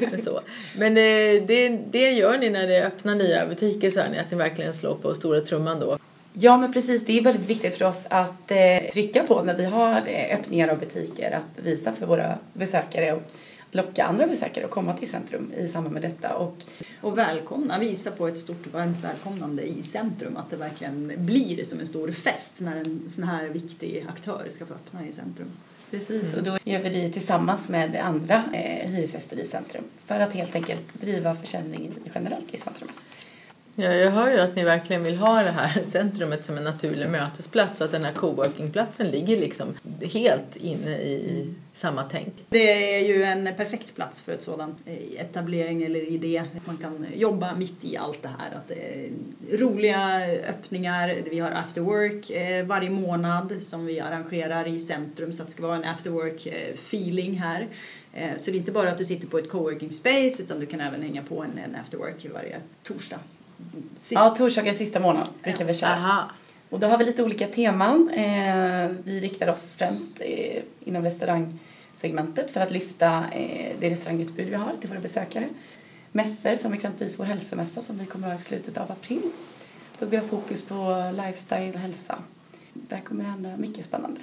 Men, 0.10 0.18
så. 0.18 0.40
Men 0.78 0.96
eh, 0.96 1.42
det, 1.46 1.78
det 1.90 2.10
gör 2.10 2.38
ni 2.38 2.50
när 2.50 2.66
det 2.66 2.86
öppnar 2.86 3.14
nya 3.14 3.46
butiker 3.46 3.90
så 3.90 4.00
här, 4.00 4.10
ni, 4.10 4.18
att 4.18 4.30
ni 4.30 4.36
verkligen 4.36 4.74
slår 4.74 4.94
på 4.94 5.14
stora 5.14 5.40
trumman 5.40 5.80
då. 5.80 5.98
Ja, 6.32 6.56
men 6.56 6.72
precis. 6.72 7.04
Det 7.06 7.18
är 7.18 7.22
väldigt 7.22 7.50
viktigt 7.50 7.76
för 7.76 7.84
oss 7.84 8.06
att 8.10 8.50
eh, 8.50 8.90
trycka 8.92 9.22
på 9.22 9.42
när 9.42 9.54
vi 9.54 9.64
har 9.64 10.02
eh, 10.06 10.38
öppningar 10.38 10.68
av 10.68 10.78
butiker. 10.78 11.30
Att 11.30 11.64
visa 11.64 11.92
för 11.92 12.06
våra 12.06 12.38
besökare 12.52 13.12
och 13.12 13.22
locka 13.70 14.04
andra 14.04 14.26
besökare 14.26 14.64
att 14.64 14.70
komma 14.70 14.94
till 14.94 15.08
centrum 15.08 15.52
i 15.52 15.68
samband 15.68 15.92
med 15.92 16.02
detta. 16.02 16.34
Och 16.36 16.56
Och 17.00 17.18
välkomna, 17.18 17.78
visa 17.78 18.10
på 18.10 18.28
ett 18.28 18.40
stort 18.40 18.66
varmt 18.72 19.04
välkomnande 19.04 19.62
i 19.62 19.82
centrum. 19.82 20.36
Att 20.36 20.50
det 20.50 20.56
verkligen 20.56 21.12
blir 21.16 21.64
som 21.64 21.80
en 21.80 21.86
stor 21.86 22.12
fest 22.12 22.60
när 22.60 22.76
en 22.76 23.08
sån 23.08 23.24
här 23.24 23.48
viktig 23.48 24.06
aktör 24.08 24.46
ska 24.50 24.66
få 24.66 24.74
öppna 24.74 25.06
i 25.06 25.12
centrum. 25.12 25.48
Precis, 25.90 26.34
och 26.34 26.42
då 26.42 26.58
gör 26.64 26.78
vi 26.78 26.88
det 26.88 27.10
tillsammans 27.10 27.68
med 27.68 27.96
andra 27.96 28.44
eh, 28.52 28.90
hyresgäster 28.90 29.38
i 29.38 29.44
centrum 29.44 29.84
för 30.06 30.20
att 30.20 30.32
helt 30.32 30.54
enkelt 30.54 31.00
driva 31.00 31.34
försäljning 31.34 31.92
generellt 32.14 32.54
i 32.54 32.56
centrum. 32.56 32.88
Ja, 33.80 33.92
jag 33.92 34.10
hör 34.10 34.30
ju 34.30 34.40
att 34.40 34.56
ni 34.56 34.64
verkligen 34.64 35.04
vill 35.04 35.16
ha 35.16 35.42
det 35.42 35.50
här 35.50 35.82
centrumet 35.84 36.44
som 36.44 36.56
en 36.56 36.64
naturlig 36.64 37.08
mötesplats 37.08 37.80
och 37.80 37.84
att 37.84 37.92
den 37.92 38.04
här 38.04 38.12
coworkingplatsen 38.12 39.10
ligger 39.10 39.36
liksom 39.36 39.68
helt 40.12 40.56
inne 40.56 40.90
i 40.98 41.46
samma 41.72 42.02
tänk. 42.02 42.34
Det 42.48 42.94
är 42.94 42.98
ju 43.08 43.22
en 43.22 43.48
perfekt 43.56 43.94
plats 43.94 44.20
för 44.20 44.32
ett 44.32 44.42
sådant 44.42 44.78
eh, 44.86 45.20
etablering 45.20 45.82
eller 45.82 46.00
idé. 46.00 46.44
Man 46.64 46.76
kan 46.76 47.06
jobba 47.14 47.54
mitt 47.54 47.84
i 47.84 47.96
allt 47.96 48.22
det 48.22 48.28
här. 48.38 48.56
Att 48.56 48.68
det 48.68 48.74
är 48.74 49.08
roliga 49.58 50.26
öppningar, 50.48 51.16
vi 51.30 51.38
har 51.38 51.50
after 51.50 51.80
work 51.80 52.30
eh, 52.30 52.66
varje 52.66 52.90
månad 52.90 53.52
som 53.60 53.86
vi 53.86 54.00
arrangerar 54.00 54.68
i 54.68 54.78
centrum 54.78 55.32
så 55.32 55.42
att 55.42 55.48
det 55.48 55.52
ska 55.52 55.66
vara 55.66 55.76
en 55.76 55.84
after 55.84 56.10
work 56.10 56.46
eh, 56.46 56.72
feeling 56.74 57.34
här. 57.38 57.68
Eh, 58.14 58.30
Så 58.36 58.50
det 58.50 58.56
är 58.56 58.58
inte 58.58 58.72
bara 58.72 58.90
att 58.90 58.98
du 58.98 59.04
sitter 59.04 59.26
på 59.26 59.38
ett 59.38 59.48
coworking 59.50 59.92
space 59.92 60.42
utan 60.42 60.60
du 60.60 60.66
kan 60.66 60.80
även 60.80 61.02
hänga 61.02 61.22
på 61.22 61.42
en, 61.42 61.58
en 61.58 61.74
after 61.80 61.98
work 61.98 62.26
varje 62.34 62.60
torsdag. 62.82 63.18
Sist- 63.98 64.12
Ja, 64.12 64.30
torsdagar 64.30 64.72
sista 64.72 65.00
månaden 65.00 65.28
brukar 65.42 65.64
vi 65.64 65.74
köra. 65.74 65.90
Aha. 65.94 66.30
Och 66.70 66.80
då 66.80 66.86
har 66.86 66.98
vi 66.98 67.04
lite 67.04 67.22
olika 67.22 67.46
teman. 67.46 68.10
Eh, 68.10 68.90
vi 69.04 69.20
riktar 69.20 69.48
oss 69.48 69.76
främst 69.76 70.10
eh, 70.20 70.62
inom 70.84 71.02
restaurangsegmentet 71.04 72.50
för 72.50 72.60
att 72.60 72.70
lyfta 72.70 73.24
eh, 73.32 73.76
det 73.80 73.90
restaurangutbud 73.90 74.48
vi 74.48 74.54
har 74.54 74.72
till 74.80 74.88
våra 74.90 75.00
besökare. 75.00 75.48
Mässor 76.12 76.56
som 76.56 76.72
exempelvis 76.72 77.18
vår 77.18 77.24
hälsomässa 77.24 77.82
som 77.82 77.98
vi 77.98 78.06
kommer 78.06 78.26
att 78.26 78.32
ha 78.32 78.40
i 78.40 78.42
slutet 78.42 78.76
av 78.78 78.92
april. 78.92 79.22
Då 79.98 80.06
vi 80.06 80.16
har 80.16 80.24
fokus 80.24 80.62
på 80.62 81.10
lifestyle 81.26 81.72
och 81.74 81.80
hälsa. 81.80 82.18
Där 82.72 83.00
kommer 83.00 83.24
det 83.24 83.30
hända 83.30 83.56
mycket 83.56 83.84
spännande. 83.84 84.20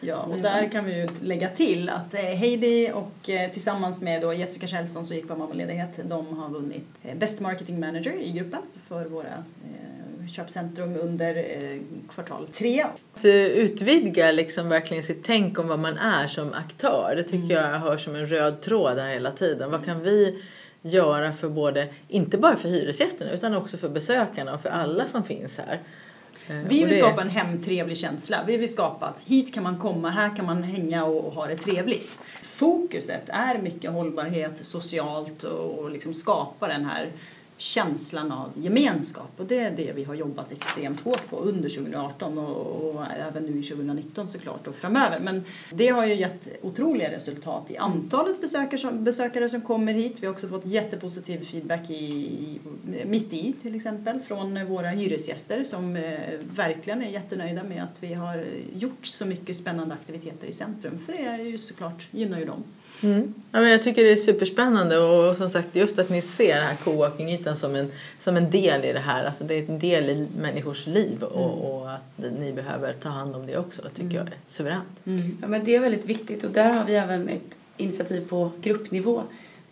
Ja, 0.00 0.16
och 0.16 0.36
där 0.36 0.68
kan 0.68 0.84
vi 0.84 0.96
ju 0.96 1.08
lägga 1.22 1.48
till 1.48 1.88
att 1.88 2.14
eh, 2.14 2.20
Heidi 2.20 2.92
och 2.94 3.30
eh, 3.30 3.50
tillsammans 3.50 4.00
med 4.00 4.22
då 4.22 4.34
Jessica 4.34 4.66
Kjellson 4.66 5.06
som 5.06 5.16
gick 5.16 5.28
på 5.28 5.36
mammaledighet, 5.36 5.90
de 6.02 6.38
har 6.38 6.48
vunnit 6.48 6.86
eh, 7.02 7.16
Best 7.16 7.40
Marketing 7.40 7.80
Manager 7.80 8.20
i 8.20 8.32
gruppen 8.32 8.60
för 8.88 9.04
våra 9.04 9.44
köpcentrum 10.36 10.96
under 10.96 11.44
kvartal 12.14 12.48
tre. 12.52 12.86
Att 13.14 13.24
utvidga 13.54 14.32
liksom 14.32 14.68
verkligen 14.68 15.02
sitt 15.02 15.24
tänk 15.24 15.58
om 15.58 15.68
vad 15.68 15.78
man 15.78 15.98
är 15.98 16.26
som 16.26 16.52
aktör. 16.52 17.12
Det 17.16 17.22
tycker 17.22 17.54
jag 17.54 17.78
hör 17.78 17.96
som 17.96 18.14
en 18.14 18.26
röd 18.26 18.60
tråd 18.60 18.96
där 18.96 19.08
hela 19.08 19.30
tiden. 19.30 19.70
Vad 19.70 19.84
kan 19.84 20.02
vi 20.02 20.42
göra 20.82 21.32
för 21.32 21.48
både, 21.48 21.88
inte 22.08 22.38
bara 22.38 22.56
för 22.56 22.68
hyresgästerna 22.68 23.30
utan 23.30 23.54
också 23.54 23.76
för 23.76 23.88
besökarna 23.88 24.54
och 24.54 24.62
för 24.62 24.68
alla 24.68 25.06
som 25.06 25.24
finns 25.24 25.58
här. 25.58 25.80
Eh, 26.50 26.56
Vi 26.68 26.84
vill 26.84 26.96
skapa 26.98 27.22
en 27.22 27.30
hemtrevlig 27.30 27.98
känsla. 27.98 28.44
Vi 28.46 28.56
vill 28.56 28.68
skapa 28.68 29.06
att 29.06 29.20
hit 29.26 29.54
kan 29.54 29.62
man 29.62 29.78
komma, 29.78 30.10
här 30.10 30.36
kan 30.36 30.46
man 30.46 30.62
hänga 30.62 31.04
och, 31.04 31.26
och 31.26 31.32
ha 31.32 31.46
det 31.46 31.56
trevligt. 31.56 32.18
Fokuset 32.42 33.28
är 33.28 33.58
mycket 33.58 33.90
hållbarhet 33.90 34.52
socialt 34.62 35.44
och, 35.44 35.78
och 35.78 35.90
liksom 35.90 36.14
skapa 36.14 36.68
den 36.68 36.84
här 36.84 37.08
känslan 37.60 38.32
av 38.32 38.50
gemenskap 38.54 39.30
och 39.36 39.46
det 39.46 39.58
är 39.58 39.70
det 39.70 39.92
vi 39.92 40.04
har 40.04 40.14
jobbat 40.14 40.52
extremt 40.52 41.00
hårt 41.00 41.30
på 41.30 41.36
under 41.36 41.68
2018 41.68 42.38
och, 42.38 42.94
och 42.94 43.06
även 43.06 43.42
nu 43.42 43.60
i 43.60 43.62
2019 43.62 44.28
såklart 44.28 44.66
och 44.66 44.74
framöver. 44.74 45.20
Men 45.20 45.44
det 45.70 45.88
har 45.88 46.06
ju 46.06 46.14
gett 46.14 46.48
otroliga 46.62 47.10
resultat 47.10 47.70
i 47.70 47.76
antalet 47.76 48.40
besökare 48.40 48.78
som, 48.78 49.04
besökare 49.04 49.48
som 49.48 49.60
kommer 49.60 49.92
hit. 49.92 50.16
Vi 50.20 50.26
har 50.26 50.34
också 50.34 50.48
fått 50.48 50.66
jättepositiv 50.66 51.44
feedback 51.44 51.90
i, 51.90 51.94
i, 51.94 52.60
mitt 53.06 53.32
i 53.32 53.54
till 53.62 53.74
exempel 53.74 54.20
från 54.20 54.66
våra 54.66 54.88
hyresgäster 54.88 55.64
som 55.64 55.96
eh, 55.96 56.20
verkligen 56.54 57.02
är 57.02 57.10
jättenöjda 57.10 57.62
med 57.62 57.82
att 57.82 57.96
vi 58.00 58.14
har 58.14 58.44
gjort 58.76 59.06
så 59.06 59.26
mycket 59.26 59.56
spännande 59.56 59.94
aktiviteter 59.94 60.46
i 60.46 60.52
centrum 60.52 60.98
för 60.98 61.12
det 61.12 61.24
är 61.24 61.38
ju 61.38 61.58
såklart 61.58 62.08
gynnar 62.10 62.38
ju 62.38 62.44
dem. 62.44 62.64
Mm. 63.02 63.34
Ja, 63.52 63.60
men 63.60 63.70
jag 63.70 63.82
tycker 63.82 64.04
det 64.04 64.12
är 64.12 64.16
superspännande 64.16 64.98
och 64.98 65.36
som 65.36 65.50
sagt 65.50 65.76
just 65.76 65.98
att 65.98 66.10
ni 66.10 66.22
ser 66.22 66.54
den 66.54 66.64
här 66.64 66.76
coworking-ytan 66.76 67.56
som 67.56 67.74
en, 67.74 67.90
som 68.18 68.36
en 68.36 68.50
del 68.50 68.84
i 68.84 68.92
det 68.92 68.98
här. 69.00 69.24
Alltså 69.24 69.44
det 69.44 69.54
är 69.54 69.68
en 69.70 69.78
del 69.78 70.10
i 70.10 70.26
människors 70.40 70.86
liv 70.86 71.22
och, 71.22 71.40
Mm. 71.50 71.58
och 71.60 71.92
att 71.92 72.32
ni 72.40 72.52
behöver 72.52 72.92
ta 72.92 73.08
hand 73.08 73.36
om 73.36 73.46
det 73.46 73.56
också 73.58 73.82
tycker 73.94 74.16
jag 74.16 74.26
är 74.26 74.34
suveränt. 74.48 74.88
Ja, 75.42 75.48
men 75.48 75.64
det 75.64 75.74
är 75.76 75.80
väldigt 75.80 76.06
viktigt 76.06 76.44
och 76.44 76.50
där 76.50 76.72
har 76.72 76.84
vi 76.84 76.94
även 76.94 77.28
ett 77.28 77.58
initiativ 77.76 78.28
på 78.28 78.50
gruppnivå 78.62 79.22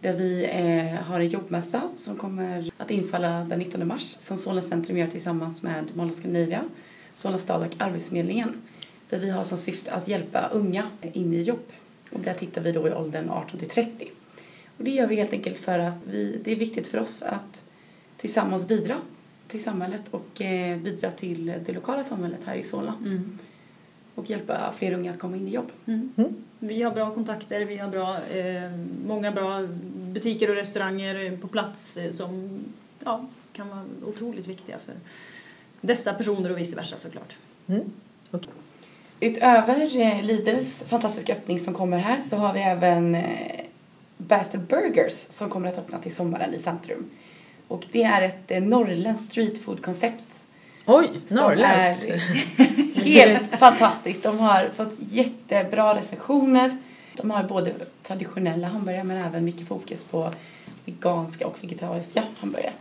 där 0.00 0.12
vi 0.12 0.44
eh, 0.44 1.02
har 1.06 1.20
en 1.20 1.28
jobbmässa 1.28 1.82
som 1.96 2.16
kommer 2.16 2.70
att 2.78 2.90
infalla 2.90 3.44
den 3.44 3.58
19 3.58 3.86
mars 3.88 4.16
som 4.20 4.36
Solna 4.36 4.62
centrum 4.62 4.98
gör 4.98 5.06
tillsammans 5.06 5.62
med 5.62 5.84
Mall 5.94 6.14
Scandinavia, 6.14 6.64
Solna 7.14 7.38
stad 7.38 7.62
och 7.66 7.74
Arbetsförmedlingen 7.78 8.54
där 9.10 9.18
vi 9.18 9.30
har 9.30 9.44
som 9.44 9.58
syfte 9.58 9.92
att 9.92 10.08
hjälpa 10.08 10.48
unga 10.52 10.82
in 11.12 11.34
i 11.34 11.42
jobb. 11.42 11.58
Och 12.10 12.20
där 12.20 12.34
tittar 12.34 12.62
vi 12.62 12.72
då 12.72 12.88
i 12.88 12.92
åldern 12.92 13.30
18 13.30 13.58
till 13.58 13.68
30. 13.68 14.10
Och 14.78 14.84
det 14.84 14.90
gör 14.90 15.06
vi 15.06 15.16
helt 15.16 15.32
enkelt 15.32 15.58
för 15.58 15.78
att 15.78 15.96
vi, 16.04 16.40
det 16.44 16.52
är 16.52 16.56
viktigt 16.56 16.86
för 16.86 16.98
oss 16.98 17.22
att 17.22 17.64
tillsammans 18.16 18.68
bidra 18.68 18.96
till 19.48 19.62
samhället 19.62 20.02
och 20.10 20.40
eh, 20.40 20.78
bidra 20.78 21.10
till 21.10 21.46
det 21.66 21.72
lokala 21.72 22.04
samhället 22.04 22.40
här 22.44 22.54
i 22.56 22.62
Solna 22.62 22.94
Mm. 23.00 23.38
och 24.14 24.30
hjälpa 24.30 24.72
fler 24.78 24.92
unga 24.92 25.10
att 25.10 25.18
komma 25.18 25.36
in 25.36 25.48
i 25.48 25.50
jobb. 25.50 25.70
Mm. 25.86 26.12
Vi 26.58 26.82
har 26.82 26.90
bra 26.90 27.14
kontakter, 27.14 27.64
vi 27.64 27.76
har 27.76 27.88
bra, 27.88 28.16
eh, 28.28 28.70
många 29.06 29.32
bra 29.32 29.66
butiker 29.94 30.50
och 30.50 30.56
restauranger 30.56 31.36
på 31.36 31.48
plats 31.48 31.96
eh, 31.96 32.12
som 32.12 32.58
ja, 33.04 33.26
kan 33.52 33.68
vara 33.68 33.84
otroligt 34.04 34.46
viktiga 34.46 34.76
för 34.86 34.94
dessa 35.80 36.14
personer 36.14 36.50
och 36.50 36.58
vice 36.58 36.76
versa 36.76 36.96
såklart. 36.96 37.36
Mm. 37.66 37.92
Utöver 39.20 39.96
eh, 40.00 40.22
Lidls 40.22 40.82
fantastiska 40.88 41.32
öppning 41.32 41.60
som 41.60 41.74
kommer 41.74 41.98
här 41.98 42.20
så 42.20 42.36
har 42.36 42.52
vi 42.52 42.60
även 42.60 43.14
eh, 43.14 43.60
Bastard 44.16 44.60
Burgers 44.60 45.12
som 45.12 45.50
kommer 45.50 45.68
att 45.68 45.78
öppna 45.78 45.98
till 45.98 46.14
sommaren 46.14 46.54
i 46.54 46.58
centrum. 46.58 47.10
Och 47.68 47.84
det 47.92 48.02
är 48.02 48.22
ett 48.22 48.50
eh, 48.50 48.62
norrländskt 48.62 49.32
streetfood-koncept 49.32 50.24
Oj, 50.86 51.08
norrländskt! 51.28 52.06
helt 52.96 53.50
fantastiskt. 53.58 54.22
De 54.22 54.38
har 54.38 54.70
fått 54.76 54.96
jättebra 54.98 55.94
recensioner. 55.94 56.78
De 57.16 57.30
har 57.30 57.42
både 57.42 57.72
traditionella 58.02 58.66
hamburgare 58.68 59.04
men 59.04 59.24
även 59.24 59.44
mycket 59.44 59.68
fokus 59.68 60.04
på 60.04 60.32
veganska 60.84 61.46
och 61.46 61.56
vegetariska 61.64 62.22
hamburgare. 62.40 62.72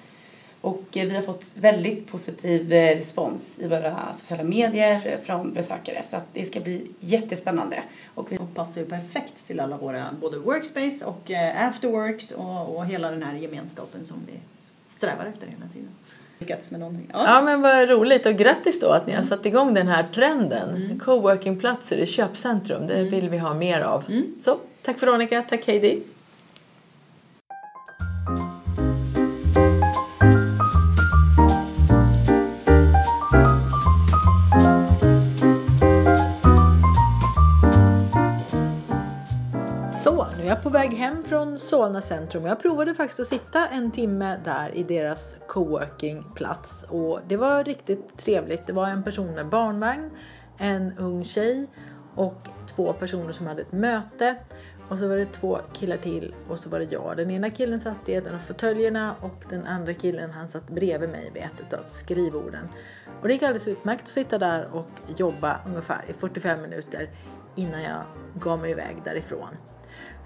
Och 0.62 0.84
eh, 0.98 1.08
vi 1.08 1.16
har 1.16 1.22
fått 1.22 1.46
väldigt 1.60 2.08
positiv 2.12 2.74
eh, 2.74 2.96
respons 2.98 3.60
i 3.60 3.68
våra 3.68 4.14
sociala 4.14 4.44
medier 4.44 5.18
från 5.24 5.54
besökare 5.54 6.04
så 6.10 6.16
att 6.18 6.26
det 6.34 6.46
ska 6.46 6.60
bli 6.60 6.88
jättespännande. 7.00 7.80
Och 8.16 8.32
vi 8.32 8.38
passar 8.56 8.82
ju 8.82 8.88
perfekt 8.88 9.48
till 9.48 9.60
alla 9.60 9.78
våra 9.78 10.08
både 10.22 10.38
workspace 10.38 11.06
och 11.06 11.32
eh, 11.32 11.68
afterworks 11.68 12.32
och, 12.32 12.76
och 12.78 12.86
hela 12.86 13.12
den 13.12 13.24
här 13.24 13.34
gemenskapen 13.36 14.06
som 14.06 14.18
vi 14.28 14.34
strävar 14.86 15.26
efter 15.26 15.48
hela 15.48 15.66
tiden. 15.74 15.90
Lyckats 16.40 16.72
med 16.72 16.80
någonting. 16.80 17.10
Ja 17.14 17.42
men 17.42 17.62
vad 17.62 17.90
roligt 17.90 18.26
och 18.26 18.34
grattis 18.34 18.80
då 18.80 18.88
att 18.90 19.06
ni 19.08 19.12
Mm. 19.14 19.24
har 19.24 19.30
satt 19.30 19.46
igång 19.46 19.74
den 19.74 19.88
här 19.88 20.06
trenden. 20.14 21.00
Coworkingplatser 21.06 21.98
i 21.98 22.06
köpcentrum, 22.06 22.88
det 22.88 22.94
Mm. 23.00 23.10
vill 23.12 23.30
vi 23.30 23.38
ha 23.38 23.54
mer 23.54 23.82
av. 23.82 24.04
Så, 24.42 24.58
tack 24.82 25.04
Veronica, 25.04 25.42
tack 25.50 25.68
Heidi. 25.68 26.02
Nu 40.38 40.44
är 40.44 40.48
jag 40.48 40.64
på 40.64 40.70
väg 40.70 40.94
hem 40.94 41.24
från 41.24 41.60
Solna 41.60 42.02
centrum. 42.02 42.46
Jag 42.46 42.60
provade 42.60 42.96
faktiskt 42.96 43.20
att 43.20 43.28
sitta 43.28 43.68
en 43.68 43.92
timme 43.92 44.40
där 44.44 44.76
i 44.76 44.84
deras 44.84 45.36
coworkingplats 45.48 46.84
och 46.90 47.20
det 47.28 47.38
var 47.38 47.64
riktigt 47.64 48.18
trevligt. 48.18 48.68
Det 48.68 48.74
var 48.74 48.88
en 48.88 49.04
person 49.04 49.34
med 49.34 49.50
barnvagn, 49.50 50.10
en 50.58 50.98
ung 50.98 51.24
tjej 51.24 51.68
och 52.16 52.42
två 52.76 52.94
personer 52.94 53.32
som 53.32 53.48
hade 53.48 53.62
ett 53.62 53.72
möte. 53.72 54.36
Och 54.90 54.98
så 54.98 55.08
var 55.08 55.16
det 55.16 55.26
två 55.26 55.60
killar 55.74 55.98
till 55.98 56.36
och 56.50 56.60
så 56.60 56.70
var 56.70 56.80
det 56.80 56.92
jag. 56.92 57.18
Den 57.18 57.32
ena 57.32 57.50
killen 57.50 57.80
satt 57.80 58.10
i 58.10 58.14
en 58.14 58.36
av 58.36 58.40
fåtöljerna 58.40 59.16
och 59.22 59.46
den 59.50 59.66
andra 59.66 59.94
killen 59.94 60.32
han 60.32 60.48
satt 60.48 60.70
bredvid 60.70 61.10
mig 61.10 61.32
vid 61.34 61.44
ett 61.44 61.74
av 61.74 61.84
skrivborden. 61.88 62.68
Och 63.22 63.28
det 63.28 63.34
gick 63.34 63.44
alldeles 63.44 63.68
utmärkt 63.68 64.02
att 64.02 64.08
sitta 64.08 64.38
där 64.38 64.70
och 64.74 64.90
jobba 65.18 65.60
ungefär 65.68 66.06
i 66.08 66.14
45 66.14 66.62
minuter 66.62 67.10
innan 67.56 67.84
jag 67.84 68.02
gav 68.40 68.60
mig 68.60 68.72
iväg 68.72 68.96
därifrån. 69.04 69.50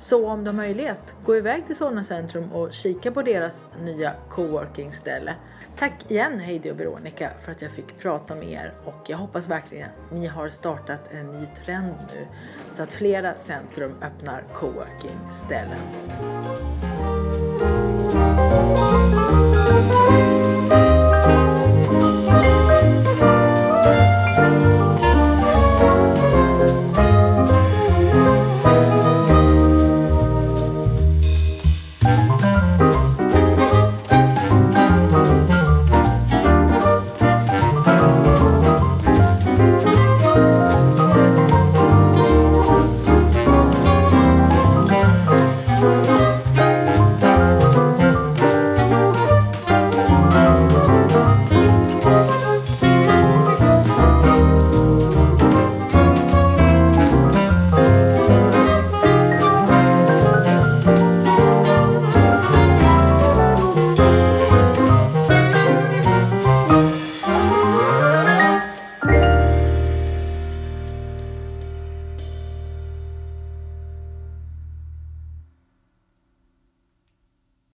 Så 0.01 0.27
om 0.27 0.43
du 0.43 0.49
har 0.49 0.55
möjlighet, 0.55 1.15
gå 1.25 1.35
iväg 1.35 1.65
till 1.65 1.75
Solna 1.75 2.03
centrum 2.03 2.51
och 2.51 2.73
kika 2.73 3.11
på 3.11 3.21
deras 3.21 3.67
nya 3.83 4.13
coworking-ställe. 4.29 5.35
Tack 5.77 6.11
igen 6.11 6.39
Heidi 6.39 6.71
och 6.71 6.79
Veronica 6.79 7.29
för 7.41 7.51
att 7.51 7.61
jag 7.61 7.71
fick 7.71 7.99
prata 7.99 8.35
med 8.35 8.51
er 8.51 8.73
och 8.85 9.09
jag 9.09 9.17
hoppas 9.17 9.47
verkligen 9.47 9.89
att 9.89 10.11
ni 10.11 10.27
har 10.27 10.49
startat 10.49 11.01
en 11.11 11.27
ny 11.27 11.47
trend 11.65 11.93
nu 12.13 12.27
så 12.69 12.83
att 12.83 12.93
flera 12.93 13.35
centrum 13.35 13.93
öppnar 14.01 14.43
coworking-ställen. 14.53 15.79